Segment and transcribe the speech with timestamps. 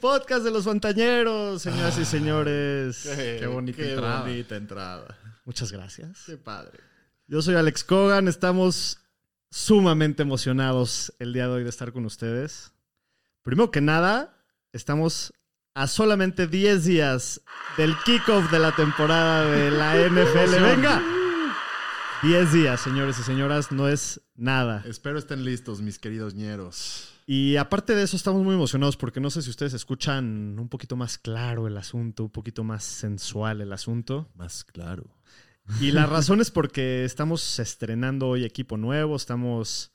[0.00, 3.08] Podcast de los Fantañeros, señoras y señores.
[3.16, 4.20] Qué bonita Qué entrada.
[4.20, 5.18] bonita entrada.
[5.44, 6.24] Muchas gracias.
[6.26, 6.78] Qué padre.
[7.26, 9.00] Yo soy Alex Cogan, estamos
[9.50, 12.72] sumamente emocionados el día de hoy de estar con ustedes.
[13.42, 14.36] Primero que nada,
[14.72, 15.32] estamos
[15.74, 17.40] a solamente 10 días
[17.76, 20.62] del kickoff de la temporada de la NFL.
[20.62, 21.02] ¡Venga!
[22.22, 24.82] 10 días, señores y señoras, no es nada.
[24.86, 27.12] Espero estén listos, mis queridos ñeros.
[27.30, 30.96] Y aparte de eso, estamos muy emocionados porque no sé si ustedes escuchan un poquito
[30.96, 34.30] más claro el asunto, un poquito más sensual el asunto.
[34.34, 35.04] Más claro.
[35.78, 39.92] Y la razón es porque estamos estrenando hoy equipo nuevo, estamos,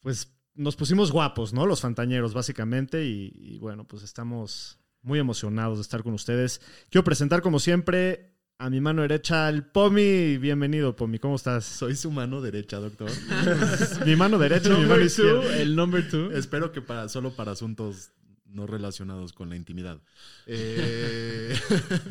[0.00, 1.64] pues nos pusimos guapos, ¿no?
[1.64, 6.60] Los fantañeros, básicamente, y, y bueno, pues estamos muy emocionados de estar con ustedes.
[6.90, 10.38] Quiero presentar, como siempre, a mi mano derecha al Pomi.
[10.38, 11.64] Bienvenido, Pomi, ¿cómo estás?
[11.64, 13.10] Soy su mano derecha, doctor.
[14.06, 15.56] Mi mano derecha y mi mano izquierda.
[15.58, 16.30] el number two.
[16.32, 18.12] Espero que para, solo para asuntos
[18.46, 20.00] no relacionados con la intimidad.
[20.46, 21.54] Eh,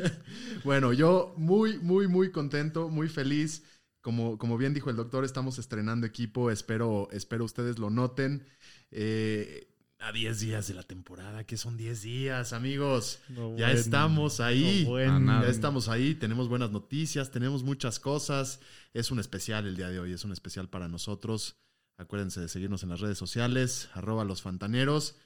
[0.64, 3.64] bueno, yo muy, muy, muy contento, muy feliz.
[4.02, 6.52] Como, como bien dijo el doctor, estamos estrenando equipo.
[6.52, 8.46] Espero, espero ustedes lo noten.
[8.90, 9.71] Eh,
[10.02, 13.20] a 10 días de la temporada, que son 10 días, amigos.
[13.30, 13.80] No, ya bueno.
[13.80, 14.82] estamos ahí.
[14.84, 15.42] No, bueno.
[15.44, 18.60] Ya estamos ahí, tenemos buenas noticias, tenemos muchas cosas.
[18.94, 21.58] Es un especial el día de hoy, es un especial para nosotros.
[21.98, 25.18] Acuérdense de seguirnos en las redes sociales, arroba los fantaneros.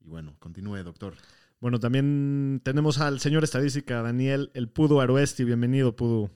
[0.00, 1.14] Y bueno, continúe, doctor.
[1.60, 5.44] Bueno, también tenemos al señor estadística, Daniel, el Pudu Aroesti.
[5.44, 6.30] Bienvenido, Pudu.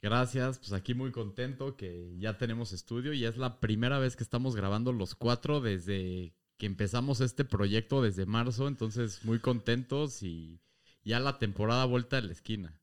[0.00, 4.22] Gracias, pues aquí muy contento que ya tenemos estudio y es la primera vez que
[4.22, 10.60] estamos grabando los cuatro desde que empezamos este proyecto desde marzo, entonces muy contentos y
[11.04, 12.74] ya la temporada vuelta a la esquina.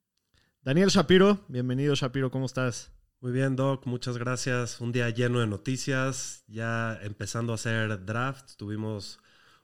[0.61, 2.91] Daniel Shapiro, bienvenido, Shapiro, ¿cómo estás?
[3.19, 4.79] Muy bien, Doc, muchas gracias.
[4.81, 8.51] Un día lleno de noticias, ya empezando a hacer draft.
[8.57, 9.19] Tuvimos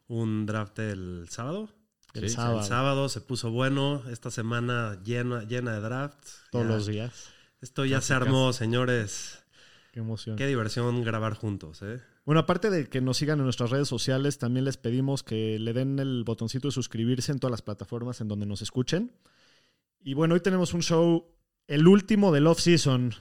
[0.08, 1.70] un draft el sábado.
[2.14, 4.02] El Sí, sábado, El sábado se puso bueno.
[4.10, 6.26] Esta semana llena, llena de draft.
[6.52, 7.26] todos Ya- los días.
[7.62, 9.44] Esto ya Casi, se armó, señores.
[9.92, 10.36] Qué emoción.
[10.36, 12.00] Qué diversión grabar juntos, ¿eh?
[12.26, 15.74] Bueno, aparte de que nos sigan en nuestras redes sociales, también les pedimos que le
[15.74, 19.12] den el botoncito de suscribirse en todas las plataformas en donde nos escuchen.
[20.00, 21.26] Y bueno, hoy tenemos un show,
[21.68, 23.14] el último del off-season.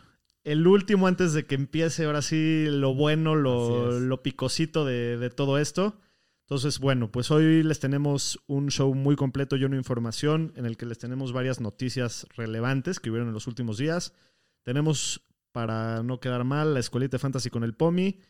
[0.44, 5.30] El último antes de que empiece ahora sí lo bueno, lo, lo picosito de, de
[5.30, 5.98] todo esto.
[6.42, 10.78] Entonces, bueno, pues hoy les tenemos un show muy completo, lleno de información, en el
[10.78, 14.14] que les tenemos varias noticias relevantes que hubieron en los últimos días.
[14.62, 18.20] Tenemos, para no quedar mal, la escuelita de fantasy con el POMI.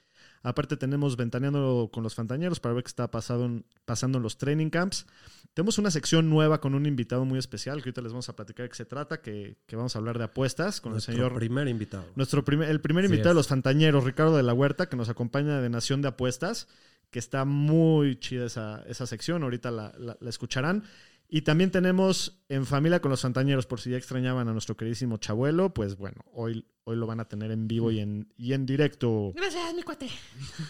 [0.42, 4.38] Aparte tenemos Ventaneando con los Fantañeros para ver qué está pasado en- pasando en los
[4.38, 5.04] training camps.
[5.52, 8.64] Tenemos una sección nueva con un invitado muy especial que ahorita les vamos a platicar
[8.64, 11.34] de qué se trata, que, que vamos a hablar de apuestas con Nuestro el señor...
[11.34, 12.04] primer invitado.
[12.14, 15.60] Nuestro primer, el primer invitado de los Fantañeros, Ricardo de la Huerta, que nos acompaña
[15.60, 16.68] de Nación de Apuestas,
[17.10, 20.84] que está muy chida esa, esa sección, ahorita la, la- la escucharán.
[21.30, 25.18] Y también tenemos En Familia con los Fantañeros, por si ya extrañaban a nuestro queridísimo
[25.18, 28.64] Chabuelo, pues bueno, hoy, hoy lo van a tener en vivo y en, y en
[28.64, 29.32] directo.
[29.34, 30.08] Gracias, mi cuate.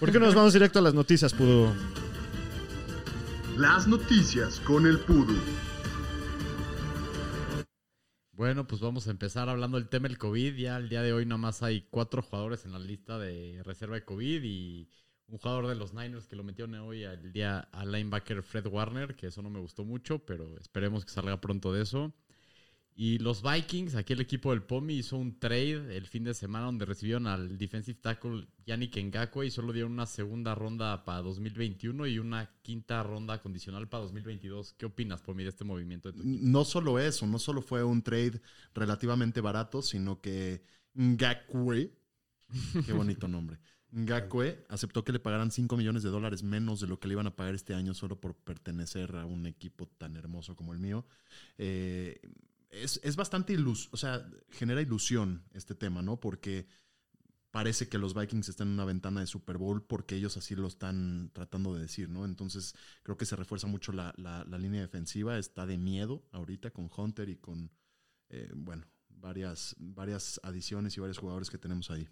[0.01, 1.73] ¿Por qué no nos vamos directo a las noticias, Pudo?
[3.57, 5.37] Las noticias con el Pudu.
[8.33, 10.55] Bueno, pues vamos a empezar hablando del tema del COVID.
[10.57, 13.95] Ya el día de hoy nada más hay cuatro jugadores en la lista de reserva
[13.95, 14.89] de COVID y
[15.29, 19.15] un jugador de los Niners que lo metieron hoy al día al linebacker Fred Warner,
[19.15, 22.15] que eso no me gustó mucho, pero esperemos que salga pronto de eso.
[23.01, 26.67] Y los Vikings, aquí el equipo del POMI hizo un trade el fin de semana
[26.67, 32.09] donde recibieron al defensive tackle Yannick Ngakwe y solo dieron una segunda ronda para 2021
[32.09, 34.73] y una quinta ronda condicional para 2022.
[34.73, 36.25] ¿Qué opinas, POMI, de este movimiento de tu?
[36.27, 38.41] No solo eso, no solo fue un trade
[38.75, 40.65] relativamente barato, sino que
[40.95, 41.93] Ngakwe,
[42.85, 43.61] qué bonito nombre,
[43.91, 47.27] Ngakwe aceptó que le pagaran 5 millones de dólares menos de lo que le iban
[47.27, 51.07] a pagar este año solo por pertenecer a un equipo tan hermoso como el mío.
[51.57, 52.21] Eh,
[52.71, 56.21] es, es bastante ilus, o sea, genera ilusión este tema, ¿no?
[56.21, 56.67] Porque
[57.51, 60.67] parece que los Vikings están en una ventana de Super Bowl porque ellos así lo
[60.69, 62.27] están tratando de decir, ¿no?
[62.27, 66.91] Entonces creo que se refuerza mucho la, la- línea defensiva, está de miedo ahorita con
[66.95, 67.71] Hunter y con,
[68.29, 72.07] eh, bueno, varias, varias adiciones y varios jugadores que tenemos ahí.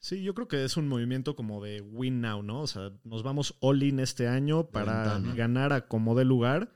[0.00, 2.60] Sí, yo creo que es un movimiento como de win now, ¿no?
[2.62, 6.72] O sea, nos vamos all in este año para ganar a como dé lugar.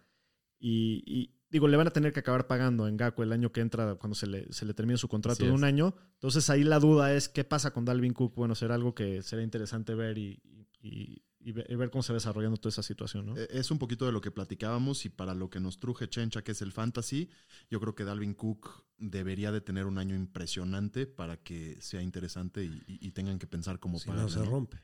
[0.58, 3.60] Y, y, digo, le van a tener que acabar pagando en Gaku el año que
[3.60, 5.64] entra cuando se le, se le termine su contrato Así de un es.
[5.64, 5.94] año.
[6.14, 8.34] Entonces ahí la duda es qué pasa con Dalvin Cook.
[8.34, 10.40] Bueno, será algo que será interesante ver y,
[10.80, 13.36] y- y ve- y ver cómo se va desarrollando toda esa situación, ¿no?
[13.36, 16.42] Eh, Es un poquito de lo que platicábamos y para lo que nos truje Chencha,
[16.42, 17.28] que es el fantasy,
[17.70, 22.64] yo creo que Dalvin Cook debería de tener un año impresionante para que sea interesante
[22.64, 24.50] y, y- y tengan que pensar cómo Si no pagarle, se ¿no?
[24.50, 24.78] rompe.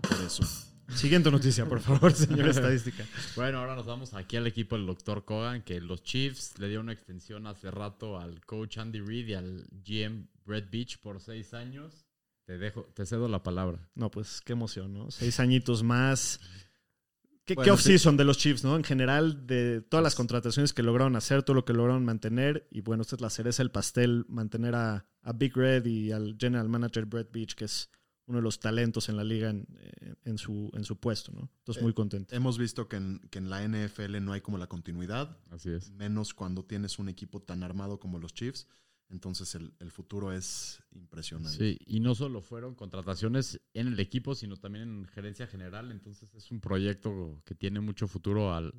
[0.00, 0.42] Por eso.
[0.88, 3.06] Siguiente noticia, por favor, señor estadística.
[3.36, 5.24] Bueno, ahora nos vamos aquí al equipo del Dr.
[5.24, 9.34] Kogan, que los Chiefs le dieron una extensión hace rato al coach Andy Reid y
[9.34, 12.04] al GM Brett Beach por seis años.
[12.44, 13.88] Te dejo, te cedo la palabra.
[13.94, 15.10] No, pues qué emoción, ¿no?
[15.10, 16.40] Seis añitos más.
[17.46, 18.74] ¿Qué, Bueno, qué off-season de los Chiefs, no?
[18.76, 22.66] En general, de todas las contrataciones que lograron hacer, todo lo que lograron mantener.
[22.70, 26.36] Y bueno, esta es la cereza del pastel, mantener a, a Big Red y al
[26.38, 27.90] general manager Brett Beach, que es
[28.26, 29.66] uno de los talentos en la liga en,
[30.00, 31.50] en- en su, en su puesto, ¿no?
[31.58, 32.34] Entonces, muy contento.
[32.34, 35.90] Hemos visto que en, que en la NFL no hay como la continuidad, Así es.
[35.90, 38.66] menos cuando tienes un equipo tan armado como los Chiefs.
[39.10, 41.56] Entonces el, el futuro es impresionante.
[41.56, 45.92] Sí, y no solo fueron contrataciones en el equipo, sino también en gerencia general.
[45.92, 48.74] Entonces es un proyecto que tiene mucho futuro al,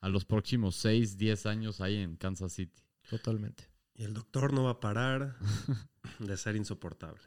[0.00, 2.82] a los próximos 6, 10 años ahí en Kansas City.
[3.10, 3.64] Totalmente.
[3.94, 5.36] Y el doctor no va a parar
[6.18, 7.22] de ser insoportable.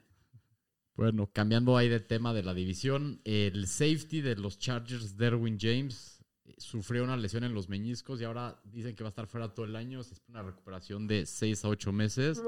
[0.95, 6.19] Bueno, cambiando ahí de tema de la división, el safety de los Chargers, Derwin James,
[6.57, 9.66] sufrió una lesión en los meñiscos y ahora dicen que va a estar fuera todo
[9.66, 10.04] el año.
[10.04, 12.42] Se espera una recuperación de 6 a 8 meses.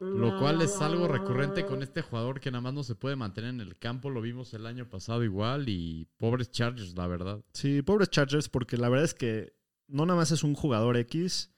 [0.00, 3.50] Lo cual es algo recurrente con este jugador que nada más no se puede mantener
[3.50, 4.10] en el campo.
[4.10, 7.44] Lo vimos el año pasado igual y pobres Chargers, la verdad.
[7.52, 9.54] Sí, pobres Chargers, porque la verdad es que
[9.88, 11.50] no nada más es un jugador X.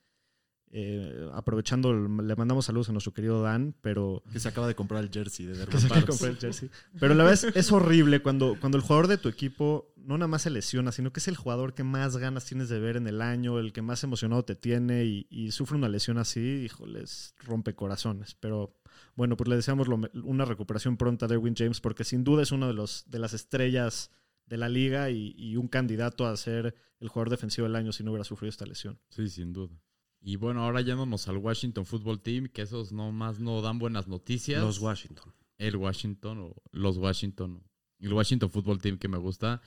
[0.76, 5.04] eh, aprovechando, le mandamos saludos a nuestro querido Dan, pero Que se acaba de comprar
[5.04, 6.06] el jersey de que se quiere Parks.
[6.08, 6.68] comprar el jersey.
[6.98, 10.26] Pero la verdad es, es horrible cuando, cuando el jugador de tu equipo no nada
[10.26, 13.06] más se lesiona, sino que es el jugador que más ganas tienes de ver en
[13.06, 17.34] el año, el que más emocionado te tiene y, y sufre una lesión así, híjoles,
[17.38, 18.34] rompe corazones.
[18.40, 18.76] Pero
[19.14, 22.50] bueno, pues le deseamos lo una recuperación pronta a Derwin James porque sin duda es
[22.50, 24.10] uno de, los, de las estrellas
[24.46, 28.02] de la liga y, y un candidato a ser el jugador defensivo del año si
[28.02, 28.98] no hubiera sufrido esta lesión.
[29.08, 29.72] Sí, sin duda.
[30.26, 34.62] Y bueno, ahora yéndonos al Washington Football Team, que esos nomás no dan buenas noticias.
[34.62, 35.34] Los Washington.
[35.58, 37.62] el Washington o los Washington,
[38.00, 39.60] el Washington Football Team que me gusta.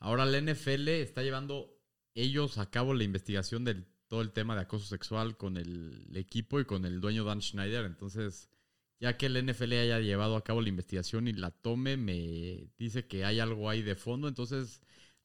[0.00, 1.78] Ahora la NFL está llevando
[2.14, 6.58] ellos a cabo la investigación del todo el tema de acoso sexual con el equipo
[6.58, 7.84] y con el dueño Dan Schneider.
[7.84, 8.50] Entonces,
[8.98, 13.06] ya que el NFL haya llevado a cabo la investigación y la tome, me dice
[13.06, 14.26] que hay algo ahí de fondo.
[14.26, 14.82] Entonces,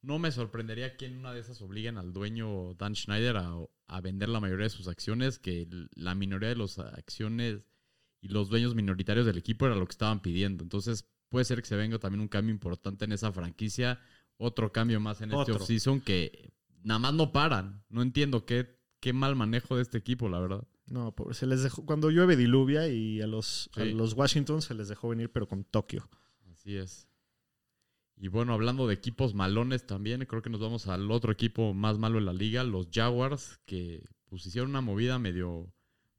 [0.07, 3.53] no me sorprendería que en una de esas obliguen al dueño Dan Schneider a,
[3.87, 7.65] a vender la mayoría de sus acciones, que la minoría de las acciones
[8.21, 10.63] y los dueños minoritarios del equipo era lo que estaban pidiendo.
[10.63, 13.99] Entonces puede ser que se venga también un cambio importante en esa franquicia,
[14.37, 15.55] otro cambio más en este Otro.
[15.57, 16.53] offseason que
[16.83, 17.83] nada más no paran.
[17.89, 20.65] No entiendo qué, qué mal manejo de este equipo, la verdad.
[20.85, 24.73] No, pobre, se les dejó, cuando llueve diluvia y a los, a los Washington se
[24.73, 26.09] les dejó venir, pero con Tokio.
[26.49, 27.09] Así es.
[28.19, 31.97] Y bueno, hablando de equipos malones también, creo que nos vamos al otro equipo más
[31.99, 35.71] malo de la liga, los Jaguars, que pues hicieron una movida medio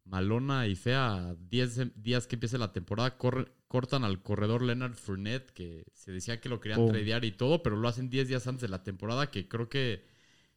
[0.05, 1.35] malona y fea.
[1.51, 6.41] 10 días que empiece la temporada, corre- cortan al corredor Leonard Fournette, que se decía
[6.41, 6.89] que lo querían Pum.
[6.91, 10.05] tradear y todo, pero lo hacen 10 días antes de la temporada, que creo que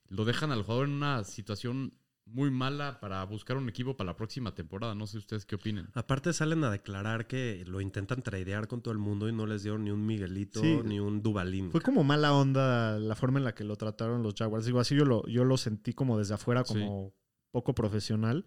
[0.08, 1.94] lo dejan al jugador en una situación
[2.25, 4.96] muy mala para buscar un equipo para la próxima temporada.
[4.96, 5.90] No sé ustedes qué opinen.
[5.94, 9.63] Aparte salen a declarar que lo intentan tradear con todo el mundo y no les
[9.63, 10.80] dieron ni un Miguelito Sí.
[10.86, 11.72] ni un Dubalín.
[11.72, 14.66] Fue como mala onda la forma en la que lo trataron los Jaguars.
[14.66, 17.13] Digo, así yo lo, yo lo sentí como desde afuera, como
[17.51, 18.46] poco profesional.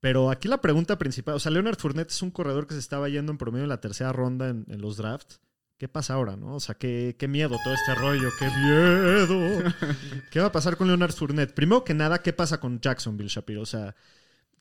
[0.00, 3.08] Pero aquí la pregunta principal, o sea, Leonard Fournette es un corredor que se estaba
[3.08, 5.40] yendo en promedio en la tercera ronda en, en los drafts.
[5.78, 6.54] ¿Qué pasa ahora, no?
[6.54, 9.72] O sea, qué, qué miedo todo este rollo, qué miedo.
[10.30, 11.52] ¿Qué va a pasar con Leonard Fournette?
[11.52, 13.60] Primero que nada, ¿qué pasa con Jacksonville, Shapiro?
[13.60, 13.94] O sea,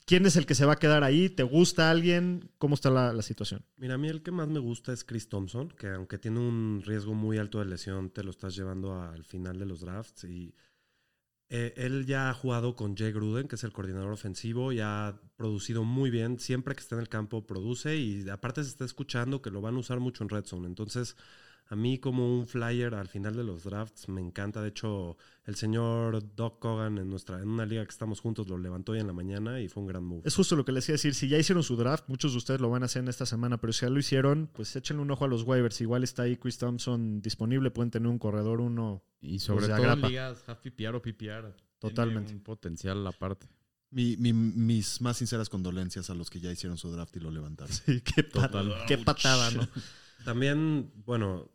[0.06, 1.30] ¿quién es el que se va a quedar ahí?
[1.30, 2.50] ¿Te gusta alguien?
[2.58, 3.64] ¿Cómo está la, la situación?
[3.78, 6.84] Mira, a mí el que más me gusta es Chris Thompson, que aunque tiene un
[6.86, 10.26] riesgo muy alto de lesión, te lo estás llevando al final de los drafts.
[10.26, 10.54] Y
[11.50, 15.20] eh, él ya ha jugado con Jay Gruden, que es el coordinador ofensivo, y ha
[15.38, 16.40] producido muy bien.
[16.40, 19.76] Siempre que está en el campo produce y aparte se está escuchando que lo van
[19.76, 20.68] a usar mucho en Red Zone.
[20.68, 21.16] Entonces,
[21.68, 24.62] a mí como un flyer al final de los drafts me encanta.
[24.62, 28.58] De hecho, el señor Doc Cogan en, nuestra, en una liga que estamos juntos lo
[28.58, 30.22] levantó hoy en la mañana y fue un gran move.
[30.26, 31.16] Es justo lo que les iba a decir.
[31.16, 33.60] Si ya hicieron su draft, muchos de ustedes lo van a hacer en esta semana,
[33.60, 35.82] pero si ya lo hicieron, pues échenle un ojo a los waivers.
[35.82, 39.04] Igual está ahí Chris Thompson disponible, pueden tener un corredor uno.
[39.22, 41.56] Y sobre Pues todo en ligas half PPR o PPR.
[41.80, 42.28] Totalmente.
[42.28, 43.48] Tiene un potencial aparte.
[43.90, 47.32] Mi- mi- mis más sinceras condolencias a los que ya hicieron su draft y lo
[47.32, 47.74] levantaron.
[47.86, 48.54] Sí, qué, pat-
[48.88, 49.68] qué patada, ¿no?
[50.24, 51.50] También, bueno,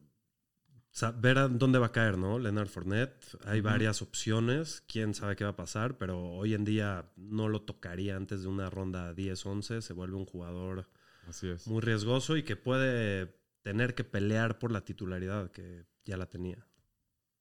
[0.90, 2.38] sa- ver a dónde va a caer, ¿no?
[2.38, 3.36] Leonard Fournette.
[3.44, 4.82] Hay varias opciones.
[4.86, 8.48] Quién sabe qué va a pasar, pero hoy en día no lo tocaría antes de
[8.48, 9.80] una ronda 10-11.
[9.80, 10.88] Se vuelve un jugador
[11.28, 11.66] Así es.
[11.66, 16.66] muy riesgoso y que puede tener que pelear por la titularidad que ya la tenía.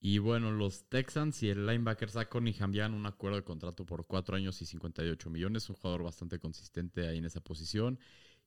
[0.01, 4.05] Y bueno, los Texans y el linebacker Zach Cunningham llegan un acuerdo de contrato por
[4.07, 5.69] 4 años y 58 millones.
[5.69, 7.99] Un jugador bastante consistente ahí en esa posición.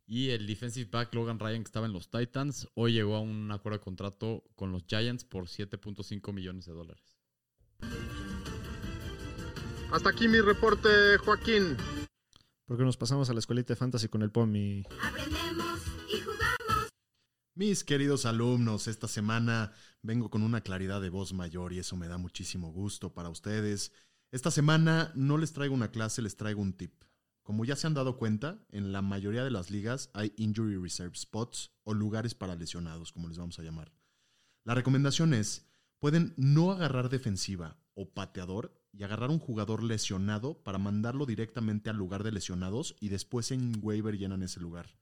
[0.06, 3.50] Y el defensive back Logan Ryan, que estaba en los Titans, hoy llegó a un
[3.50, 7.16] acuerdo de contrato con los Giants por 7.5 millones de dólares.
[9.92, 11.76] Hasta aquí mi reporte, Joaquín.
[12.66, 14.84] Porque nos pasamos a la escuelita de fantasy con el POMI.
[15.02, 16.88] Aprendemos y jugamos.
[17.54, 22.08] Mis queridos alumnos, esta semana vengo con una claridad de voz mayor y eso me
[22.08, 23.92] da muchísimo gusto para ustedes.
[24.30, 27.04] Esta semana no les traigo una clase, les traigo un tip.
[27.42, 31.16] Como ya se han dado cuenta, en la mayoría de las ligas hay injury reserve
[31.16, 33.92] spots o lugares para lesionados, como les vamos a llamar.
[34.64, 35.66] La recomendación es,
[35.98, 41.96] pueden no agarrar defensiva o pateador y agarrar un jugador lesionado para mandarlo directamente al
[41.96, 44.96] lugar de lesionados y después en waiver llenan ese lugar.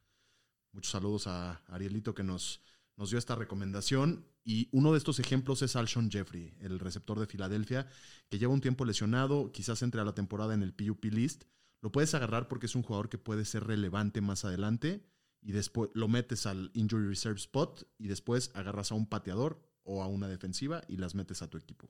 [0.73, 2.63] Muchos saludos a Arielito que nos,
[2.97, 4.27] nos dio esta recomendación.
[4.45, 7.89] Y uno de estos ejemplos es Alshon Jeffrey, el receptor de Filadelfia,
[8.29, 11.45] que lleva un tiempo lesionado, quizás entre a la temporada en el PUP list.
[11.83, 15.03] Lo puedes agarrar porque es un jugador que puede ser relevante más adelante
[15.43, 20.03] y después lo metes al injury reserve spot y después agarras a un pateador o
[20.03, 21.89] a una defensiva y las metes a tu equipo.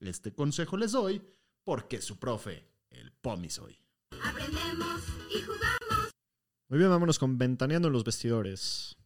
[0.00, 1.20] Este consejo les doy
[1.64, 3.76] porque su profe, el Pomi soy.
[4.22, 5.02] Aprendemos
[5.34, 6.12] y jugamos.
[6.68, 8.96] Muy bien, vámonos con Ventaneando en los vestidores.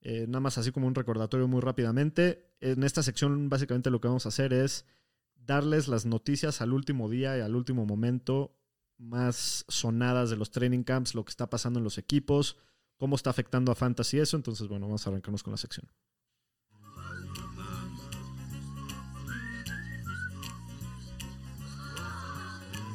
[0.00, 2.50] Eh, nada más así como un recordatorio muy rápidamente.
[2.60, 4.86] En esta sección básicamente lo que vamos a hacer es
[5.34, 8.56] darles las noticias al último día y al último momento
[8.98, 12.56] más sonadas de los training camps, lo que está pasando en los equipos,
[12.96, 14.36] cómo está afectando a Fantasy eso.
[14.36, 15.88] Entonces, bueno, vamos a arrancarnos con la sección.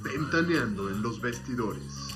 [0.03, 2.11] Ventaneando en los vestidores.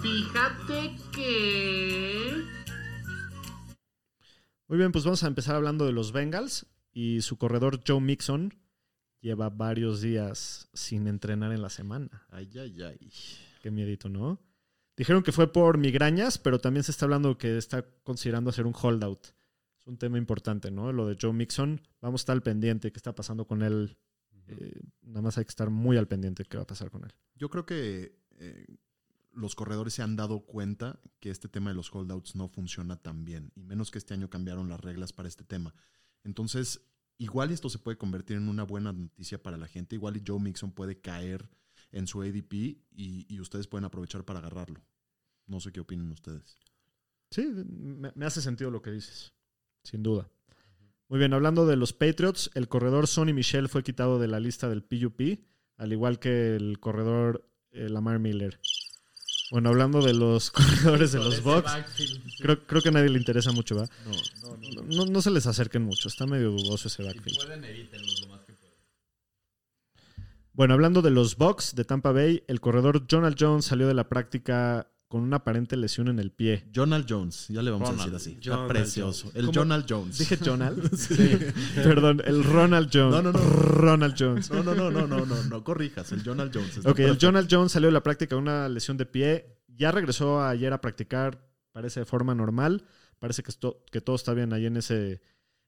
[0.00, 2.44] Fíjate que...
[4.68, 8.54] Muy bien, pues vamos a empezar hablando de los Bengals y su corredor Joe Mixon
[9.20, 12.26] lleva varios días sin entrenar en la semana.
[12.30, 13.12] Ay, ay, ay.
[13.62, 14.40] Qué miedito, ¿no?
[14.96, 18.74] Dijeron que fue por migrañas, pero también se está hablando que está considerando hacer un
[18.74, 19.26] holdout.
[19.78, 20.92] Es un tema importante, ¿no?
[20.92, 21.80] Lo de Joe Mixon.
[22.00, 22.92] Vamos a estar al pendiente.
[22.92, 23.98] ¿Qué está pasando con él?
[24.48, 27.12] Eh, nada más hay que estar muy al pendiente qué va a pasar con él.
[27.34, 28.66] Yo creo que eh,
[29.32, 33.24] los corredores se han dado cuenta que este tema de los holdouts no funciona tan
[33.24, 35.74] bien, y menos que este año cambiaron las reglas para este tema.
[36.24, 36.80] Entonces,
[37.18, 40.72] igual esto se puede convertir en una buena noticia para la gente, igual Joe Mixon
[40.72, 41.48] puede caer
[41.92, 44.80] en su ADP y, y ustedes pueden aprovechar para agarrarlo.
[45.46, 46.58] No sé qué opinen ustedes.
[47.30, 49.32] Sí, me, me hace sentido lo que dices.
[49.82, 50.28] Sin duda.
[51.08, 54.68] Muy bien, hablando de los Patriots, el corredor Sonny Michel fue quitado de la lista
[54.68, 55.38] del PUP,
[55.76, 58.58] al igual que el corredor eh, Lamar Miller.
[59.50, 61.72] Bueno, hablando de los corredores de los Bucks,
[62.40, 63.88] creo, creo que a nadie le interesa mucho, ¿va?
[64.86, 67.36] No, no se les acerquen mucho, está medio dudoso ese backfield.
[67.36, 68.76] pueden, evítenlos lo más que puedan.
[70.52, 74.08] Bueno, hablando de los Bucks de Tampa Bay, el corredor Jonald Jones salió de la
[74.08, 76.64] práctica con una aparente lesión en el pie.
[76.74, 78.10] Jonald Jones, ya le vamos Ronald.
[78.10, 78.48] a decir así.
[78.50, 79.30] Está precioso.
[79.34, 79.60] El ¿Cómo?
[79.60, 80.18] Jonald Jones.
[80.18, 80.90] Dije Jonald.
[81.76, 83.12] Perdón, el Ronald Jones.
[83.14, 83.38] No, no, no.
[83.38, 84.50] Ronald Jones.
[84.50, 86.10] No, no, no, no, no, no, no corrijas.
[86.12, 86.78] El Jonald Jones.
[86.78, 87.26] Ok, el perfecto.
[87.26, 89.58] Jonald Jones salió de la práctica con una lesión de pie.
[89.68, 92.84] Ya regresó ayer a practicar, parece de forma normal.
[93.18, 95.20] Parece que, esto- que todo está bien ahí en ese,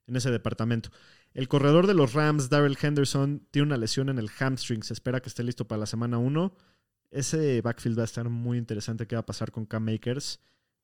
[0.06, 0.90] en ese departamento.
[1.34, 4.82] El corredor de los Rams, Darrell Henderson, tiene una lesión en el hamstring.
[4.82, 6.54] Se espera que esté listo para la semana 1.
[7.10, 9.06] Ese backfield va a estar muy interesante.
[9.06, 10.40] ¿Qué va a pasar con Cam Makers?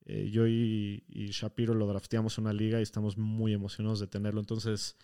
[0.06, 4.40] Eh, yo y, Shapiro lo drafteamos en una liga y estamos muy emocionados de tenerlo.
[4.40, 4.96] Entonces,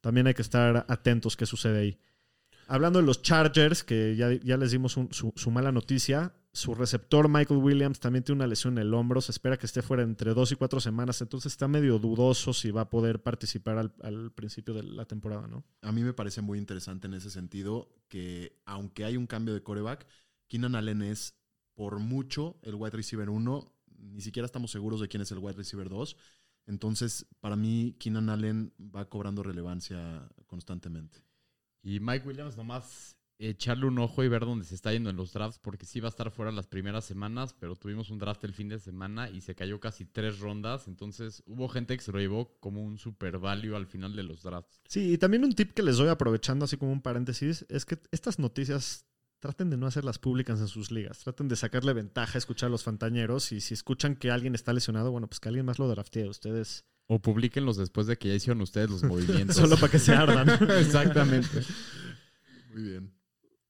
[0.00, 1.98] también hay que estar atentos qué sucede ahí.
[2.68, 7.98] Hablando de los Chargers, que ya, les dimos su mala noticia, su receptor Michael Williams
[7.98, 9.22] también tiene una lesión en el hombro.
[9.22, 11.22] Se espera que esté fuera entre dos y cuatro semanas.
[11.22, 15.46] Entonces está medio dudoso si va a poder participar al, al principio de la temporada,
[15.48, 15.64] ¿no?
[15.80, 19.62] A mí me parece muy interesante en ese sentido que, aunque hay un cambio de
[19.62, 20.06] coreback,
[20.52, 21.34] Keenan Allen es
[21.72, 23.74] por mucho el wide receiver 1.
[24.00, 26.14] Ni siquiera estamos seguros de quién es el wide receiver 2.
[26.66, 31.24] Entonces, para mí, Keenan Allen va cobrando relevancia constantemente.
[31.82, 35.32] Y Mike Williams nomás echarle un ojo y ver dónde se está yendo en los
[35.32, 38.52] drafts, porque sí va a estar fuera las primeras semanas, pero tuvimos un draft el
[38.52, 42.18] fin de semana y se cayó casi tres rondas, entonces hubo gente que se lo
[42.18, 44.82] llevó como un super value al final de los drafts.
[44.86, 47.98] Sí, y también un tip que les doy aprovechando así como un paréntesis es que
[48.12, 49.06] estas noticias
[49.42, 52.70] traten de no hacerlas públicas en sus ligas, traten de sacarle ventaja a escuchar a
[52.70, 55.88] los fantañeros y si escuchan que alguien está lesionado, bueno, pues que alguien más lo
[55.88, 56.28] draftee.
[56.28, 59.56] Ustedes O publíquenlos después de que ya hicieron ustedes los movimientos.
[59.56, 60.48] solo para que se ardan.
[60.78, 61.60] Exactamente.
[62.72, 63.12] Muy bien.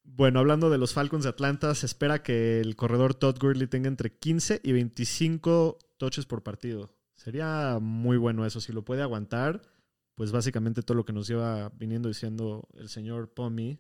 [0.05, 3.89] Bueno, hablando de los Falcons de Atlanta, se espera que el corredor Todd Gurley tenga
[3.89, 6.95] entre 15 y 25 touches por partido.
[7.15, 8.61] Sería muy bueno eso.
[8.61, 9.63] Si lo puede aguantar,
[10.17, 13.79] pues básicamente todo lo que nos lleva viniendo diciendo el señor Pommy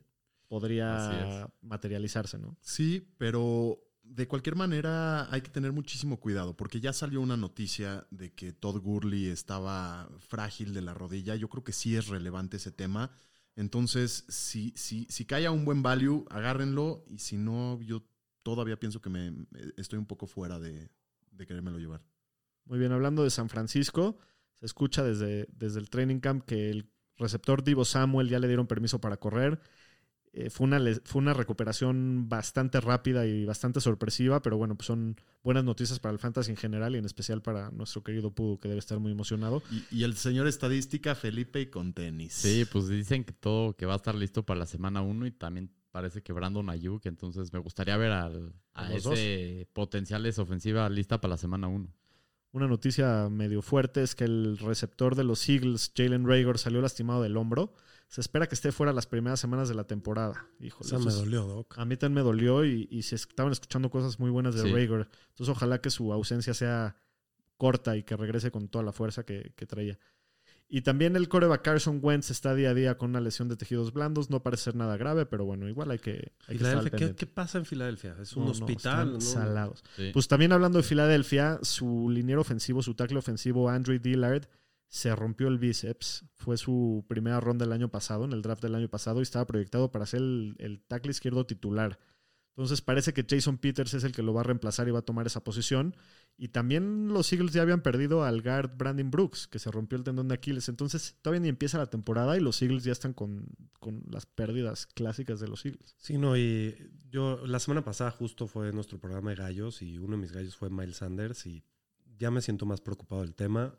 [0.52, 2.59] podría materializarse, ¿no?
[2.61, 8.06] Sí, pero de cualquier manera hay que tener muchísimo cuidado porque ya salió una noticia
[8.11, 11.37] de que Todd Gurley estaba frágil de la rodilla.
[11.37, 13.11] Yo creo que sí es relevante ese tema.
[13.56, 17.06] Entonces, si, si, si cae a un buen value, agárrenlo.
[17.09, 18.06] Y si no, yo
[18.42, 19.32] todavía pienso que me
[19.78, 20.90] estoy un poco fuera de,
[21.30, 22.04] de querérmelo llevar.
[22.66, 24.18] Muy bien, hablando de San Francisco,
[24.52, 28.66] se escucha desde, desde el training camp que el receptor Divo Samuel ya le dieron
[28.66, 29.59] permiso para correr.
[30.35, 35.17] Eh, fue, una, fue una recuperación bastante rápida y bastante sorpresiva, pero bueno, pues son
[35.43, 38.69] buenas noticias para el fantasy en general y en especial para nuestro querido Pudu, que
[38.69, 39.62] debe estar muy emocionado.
[39.71, 42.33] Y, y el señor estadística, Felipe, y con tenis.
[42.33, 45.33] Sí, pues dicen que todo que va a estar listo para la semana 1 y
[45.33, 51.21] también parece que Brandon Ayuk, entonces me gustaría ver al, a ese potenciales ofensiva lista
[51.21, 51.93] para la semana 1.
[52.52, 57.23] Una noticia medio fuerte es que el receptor de los Eagles, Jalen Rager, salió lastimado
[57.23, 57.73] del hombro.
[58.09, 60.47] Se espera que esté fuera las primeras semanas de la temporada.
[60.61, 61.78] Híjole, eso me es- dolió, Doc.
[61.78, 64.71] A mí también me dolió y, y se estaban escuchando cosas muy buenas de Sí.
[64.73, 65.09] Rager.
[65.30, 66.94] Entonces ojalá que su ausencia sea
[67.56, 69.99] corta y que regrese con toda la fuerza que, que traía.
[70.75, 73.93] Y también el coreback Carson Wentz está día a día con una lesión de tejidos
[73.93, 74.31] blandos.
[74.31, 77.14] No parece ser nada grave, pero bueno, igual hay que, hay que ¿qué, pendiente.
[77.14, 78.17] qué pasa en Filadelfia?
[78.19, 78.79] ¿Es un No, no, hospital?
[78.79, 79.21] están ¿no?
[79.21, 79.85] salados.
[79.97, 80.09] Sí.
[80.14, 84.49] Pues también hablando de Filadelfia, su liniero ofensivo, su tackle ofensivo, Andre Dillard,
[84.88, 86.25] se rompió el bíceps.
[86.37, 89.47] Fue su primera ronda del año pasado, en el draft del año pasado, y estaba
[89.47, 91.99] proyectado para ser el, el tackle izquierdo titular.
[92.54, 95.04] Entonces parece que Jason Peters es el que lo va a reemplazar y va a
[95.04, 95.97] tomar esa posición.
[96.37, 100.04] Y también los Eagles ya habían perdido al guard Brandon Brooks, que se rompió el
[100.04, 100.69] tendón de Aquiles.
[100.69, 103.47] Entonces todavía ni empieza la temporada y los Eagles ya están con,
[103.80, 105.95] con las pérdidas clásicas de los Eagles.
[105.97, 106.76] Sí, no, y
[107.10, 110.54] yo la semana pasada justo fue nuestro programa de gallos y uno de mis gallos
[110.54, 111.65] fue Miles Sanders y
[112.19, 113.78] ya me siento más preocupado del tema.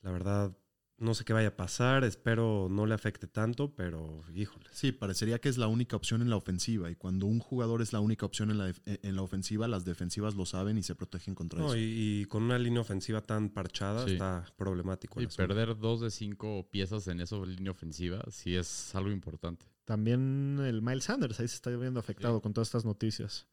[0.00, 0.56] La verdad,
[1.00, 4.66] no sé qué vaya a pasar, espero no le afecte tanto, pero híjole.
[4.70, 6.90] Sí, parecería que es la única opción en la ofensiva.
[6.90, 9.84] Y cuando un jugador es la única opción en la, def- en la ofensiva, las
[9.84, 11.76] defensivas lo saben y se protegen contra No, eso.
[11.78, 14.12] y, y con una línea ofensiva tan parchada Sí.
[14.12, 15.20] está problemático.
[15.20, 19.66] Y perder dos de cinco piezas en esa línea ofensiva sí es algo importante.
[19.86, 23.46] También el Miles Sanders ahí se está viendo afectado con todas estas noticias.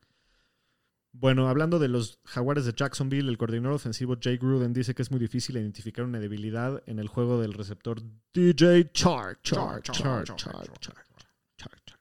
[1.19, 5.09] Bueno, hablando de los Jaguares de Jacksonville, el coordinador ofensivo Jay Gruden dice que es
[5.09, 8.01] muy difícil identificar una debilidad en el juego del receptor
[8.33, 9.41] DJ Chark.
[9.41, 11.97] Chark, Chark, Chark, Chark, Chark, Chark.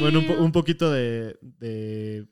[0.00, 2.26] Bueno, un, po- un poquito de, de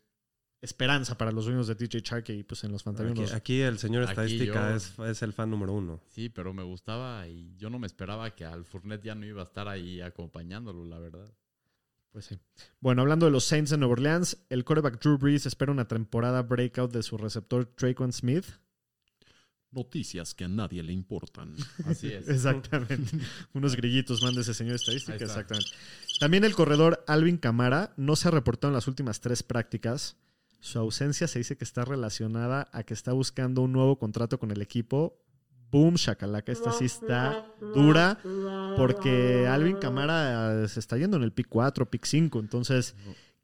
[0.60, 3.32] esperanza para los dueños de DJ Chark y pues en los Aquí, fantasmas.
[3.32, 6.00] aquí el señor estadística yo- es, es el fan número uno.
[6.08, 9.42] Sí, pero me gustaba y yo no me esperaba que al Fournette ya no iba
[9.42, 11.30] a estar ahí acompañándolo, la verdad.
[12.14, 12.38] Pues sí.
[12.78, 16.42] Bueno, hablando de los Saints de Nueva Orleans, el quarterback Drew Brees espera una temporada
[16.42, 18.44] breakout de su receptor Traquan Smith.
[19.72, 21.56] Noticias que a nadie le importan.
[21.86, 22.28] Así es.
[22.28, 23.18] Exactamente.
[23.52, 25.14] Unos grillitos manda ese señor estadística.
[25.14, 25.40] Ahí está.
[25.40, 25.70] Exactamente.
[26.20, 30.16] También el corredor Alvin Camara no se ha reportado en las últimas tres prácticas.
[30.60, 34.52] Su ausencia se dice que está relacionada a que está buscando un nuevo contrato con
[34.52, 35.18] el equipo.
[35.74, 36.52] Boom, shakalaka.
[36.52, 38.20] Esta sí está dura
[38.76, 42.38] porque Alvin Camara se está yendo en el pick 4, pick 5.
[42.38, 42.94] Entonces,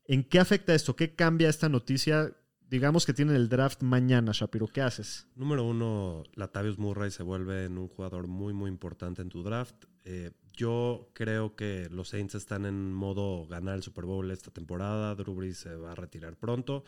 [0.05, 0.95] ¿en qué afecta esto?
[0.95, 2.33] ¿Qué cambia esta noticia?
[2.69, 4.69] Digamos que tienen el draft mañana, Shapiro.
[4.69, 5.27] ¿Qué haces?
[5.35, 9.87] Número uno, Latavius Murray se vuelve en un jugador muy, muy importante en tu draft.
[10.05, 15.17] Eh, yo creo que los Saints están en modo ganar el Super Bowl esta temporada.
[15.17, 16.85] Drew Brees se va a retirar pronto.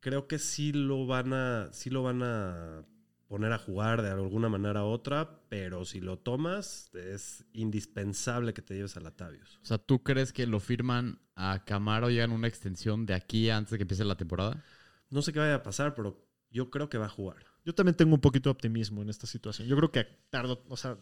[0.00, 2.86] Creo que sí lo van a, sí lo van a
[3.28, 8.62] poner a jugar de alguna manera u otra, pero si lo tomas, es indispensable que
[8.62, 9.60] te lleves a Latavius.
[9.62, 13.14] O sea, ¿tú crees que lo firman a Camaro o llegan a una extensión de
[13.14, 14.64] aquí antes de que empiece la temporada?
[15.10, 17.44] No sé qué vaya a pasar, pero yo creo que va a jugar.
[17.64, 19.68] Yo también tengo un poquito de optimismo en esta situación.
[19.68, 20.98] Yo creo que tardo, o sea,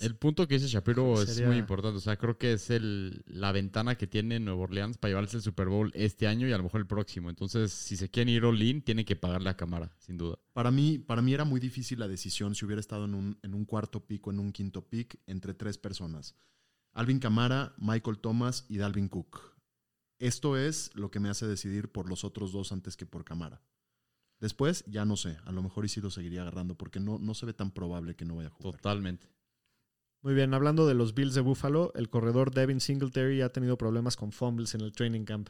[0.00, 1.98] El punto que dice Shapiro es muy importante.
[1.98, 5.42] O sea, creo que es el, la ventana que tiene Nueva Orleans para llevarse el
[5.42, 7.28] Super Bowl este año y a lo mejor el próximo.
[7.28, 10.38] Entonces, si se quieren ir all-in, tienen que pagarle a Cámara, sin duda.
[10.52, 13.54] Para mí, para mí era muy difícil la decisión si hubiera estado en un, en
[13.54, 16.34] un cuarto pick o en un quinto pick entre tres personas.
[16.92, 19.40] Alvin Kamara, Michael Thomas y Dalvin Cook.
[20.18, 23.62] Esto es lo que me hace decidir por los otros dos antes que por Kamara.
[24.40, 25.36] Después, ya no sé.
[25.44, 28.16] A lo mejor y sí lo seguiría agarrando porque no, no se ve tan probable
[28.16, 28.76] que no vaya a jugar.
[28.76, 29.28] Totalmente.
[30.22, 34.16] Muy bien, hablando de los Bills de Buffalo, el corredor Devin Singletary ha tenido problemas
[34.16, 35.48] con fumbles en el training camp.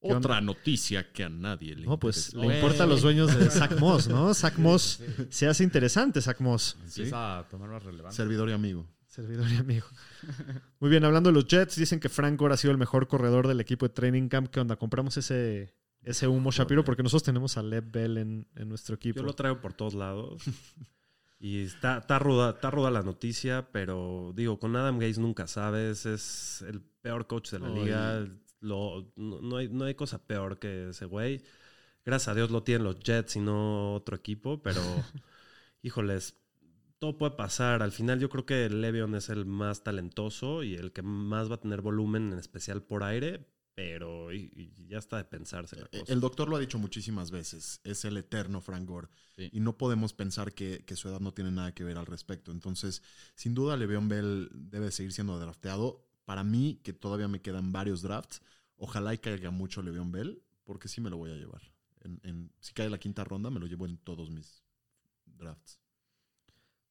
[0.00, 2.48] Otra noticia que a nadie le No, pues interesa.
[2.48, 4.34] le importa a los dueños de Zach Moss, ¿no?
[4.34, 6.76] Zach Moss se hace interesante, Zach Moss.
[6.84, 8.24] Empieza a tomar más relevancia.
[8.24, 8.86] Servidor y amigo.
[9.06, 9.86] Servidor y amigo.
[10.80, 13.46] Muy bien, hablando de los Jets, dicen que Frank Gore ha sido el mejor corredor
[13.46, 14.48] del equipo de training camp.
[14.48, 14.74] ¿Qué onda?
[14.76, 15.72] Compramos ese,
[16.02, 19.20] ese humo, Shapiro, porque nosotros tenemos a Lev Bell en, en nuestro equipo.
[19.20, 20.42] Yo lo traigo por todos lados.
[21.44, 26.06] Y está, está, ruda, está ruda la noticia, pero digo, con Adam Gaze nunca sabes.
[26.06, 28.24] Es el peor coach de la liga.
[28.60, 31.42] Lo- no, no hay, no hay cosa peor que ese güey.
[32.04, 34.80] Gracias a Dios lo tienen los Jets y no otro equipo, pero
[35.82, 36.38] híjoles,
[37.00, 37.82] todo puede pasar.
[37.82, 41.56] Al final yo creo que Le'Veon es el más talentoso y el que más va
[41.56, 45.86] a tener volumen, en especial por aire, pero y- y ya está de pensarse la
[45.88, 46.12] cosa.
[46.12, 47.80] El doctor lo ha dicho muchísimas veces.
[47.84, 49.08] Es el eterno Frank Gore.
[49.36, 49.48] Sí.
[49.52, 52.52] Y no podemos pensar que, que su edad no tiene nada que ver al respecto.
[52.52, 53.02] Entonces,
[53.34, 56.06] sin duda, Le'Veon Bell debe seguir siendo drafteado.
[56.24, 58.42] Para mí, que todavía me quedan varios drafts,
[58.76, 61.62] ojalá y caiga mucho Le'Veon Bell, porque sí me lo voy a llevar.
[62.02, 64.62] En, en- si cae la quinta ronda, me lo llevo en todos mis
[65.24, 65.80] drafts.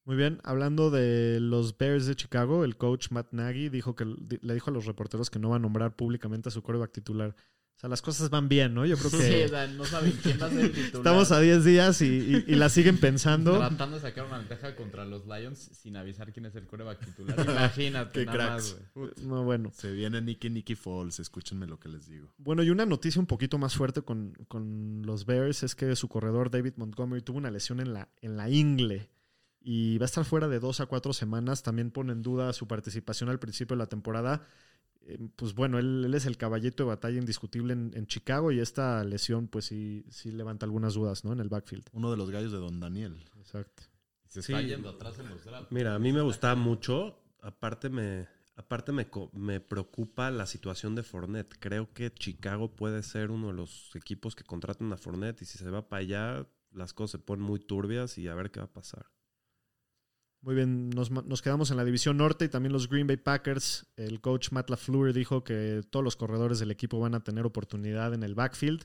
[0.04, 4.54] Muy bien, hablando de los Bears de Chicago, el coach Matt Nagy dijo que le
[4.54, 7.36] dijo a los reporteros que no va a nombrar públicamente a su coreback titular.
[7.74, 8.84] O sea, las cosas van bien, ¿no?
[8.86, 10.96] Yo creo Sí, que o sea, no saben quién va a ser el titular.
[10.98, 13.56] estamos a 10 días y, y- y la siguen pensando.
[13.58, 17.40] Tratando de sacar una ventaja contra los Lions sin avisar quién es el coreback titular.
[17.40, 18.74] Imagínate, Qué nada cracks.
[18.74, 19.08] más, güey.
[19.10, 19.18] Put.
[19.24, 19.70] No, bueno.
[19.72, 22.32] Se viene Nicky Nicky Falls, escúchenme lo que les digo.
[22.38, 26.08] Bueno, y una noticia un poquito más fuerte con, con los Bears es que su
[26.08, 29.08] corredor David Montgomery tuvo una lesión en la, en la ingle
[29.64, 31.62] y va a estar fuera de dos a cuatro semanas.
[31.62, 34.46] También pone en duda su participación al principio de la temporada.
[35.04, 38.60] Eh, pues bueno, él, él es el caballito de batalla indiscutible en, en Chicago y
[38.60, 41.32] esta lesión pues sí, sí levanta algunas dudas ¿no?
[41.32, 41.84] en el backfield.
[41.92, 43.16] Uno de los gallos de Don Daniel.
[43.38, 43.82] Exacto.
[44.28, 44.66] Se está Sí.
[44.66, 45.70] yendo atrás en los drafts.
[45.72, 47.18] Mira, a mí me gustaba mucho.
[47.40, 51.56] Aparte me, aparte me, co- me preocupa la situación de Fournette.
[51.58, 55.58] Creo que Chicago puede ser uno de los equipos que contratan a Fournette y si
[55.58, 58.66] se va para allá, las cosas se ponen muy turbias y a ver qué va
[58.66, 59.06] a pasar.
[60.42, 63.86] Muy bien, nos, quedamos en la división norte y también los Green Bay Packers.
[63.96, 68.12] El coach Matt LaFleur dijo que todos los corredores del equipo van a tener oportunidad
[68.12, 68.84] en el backfield.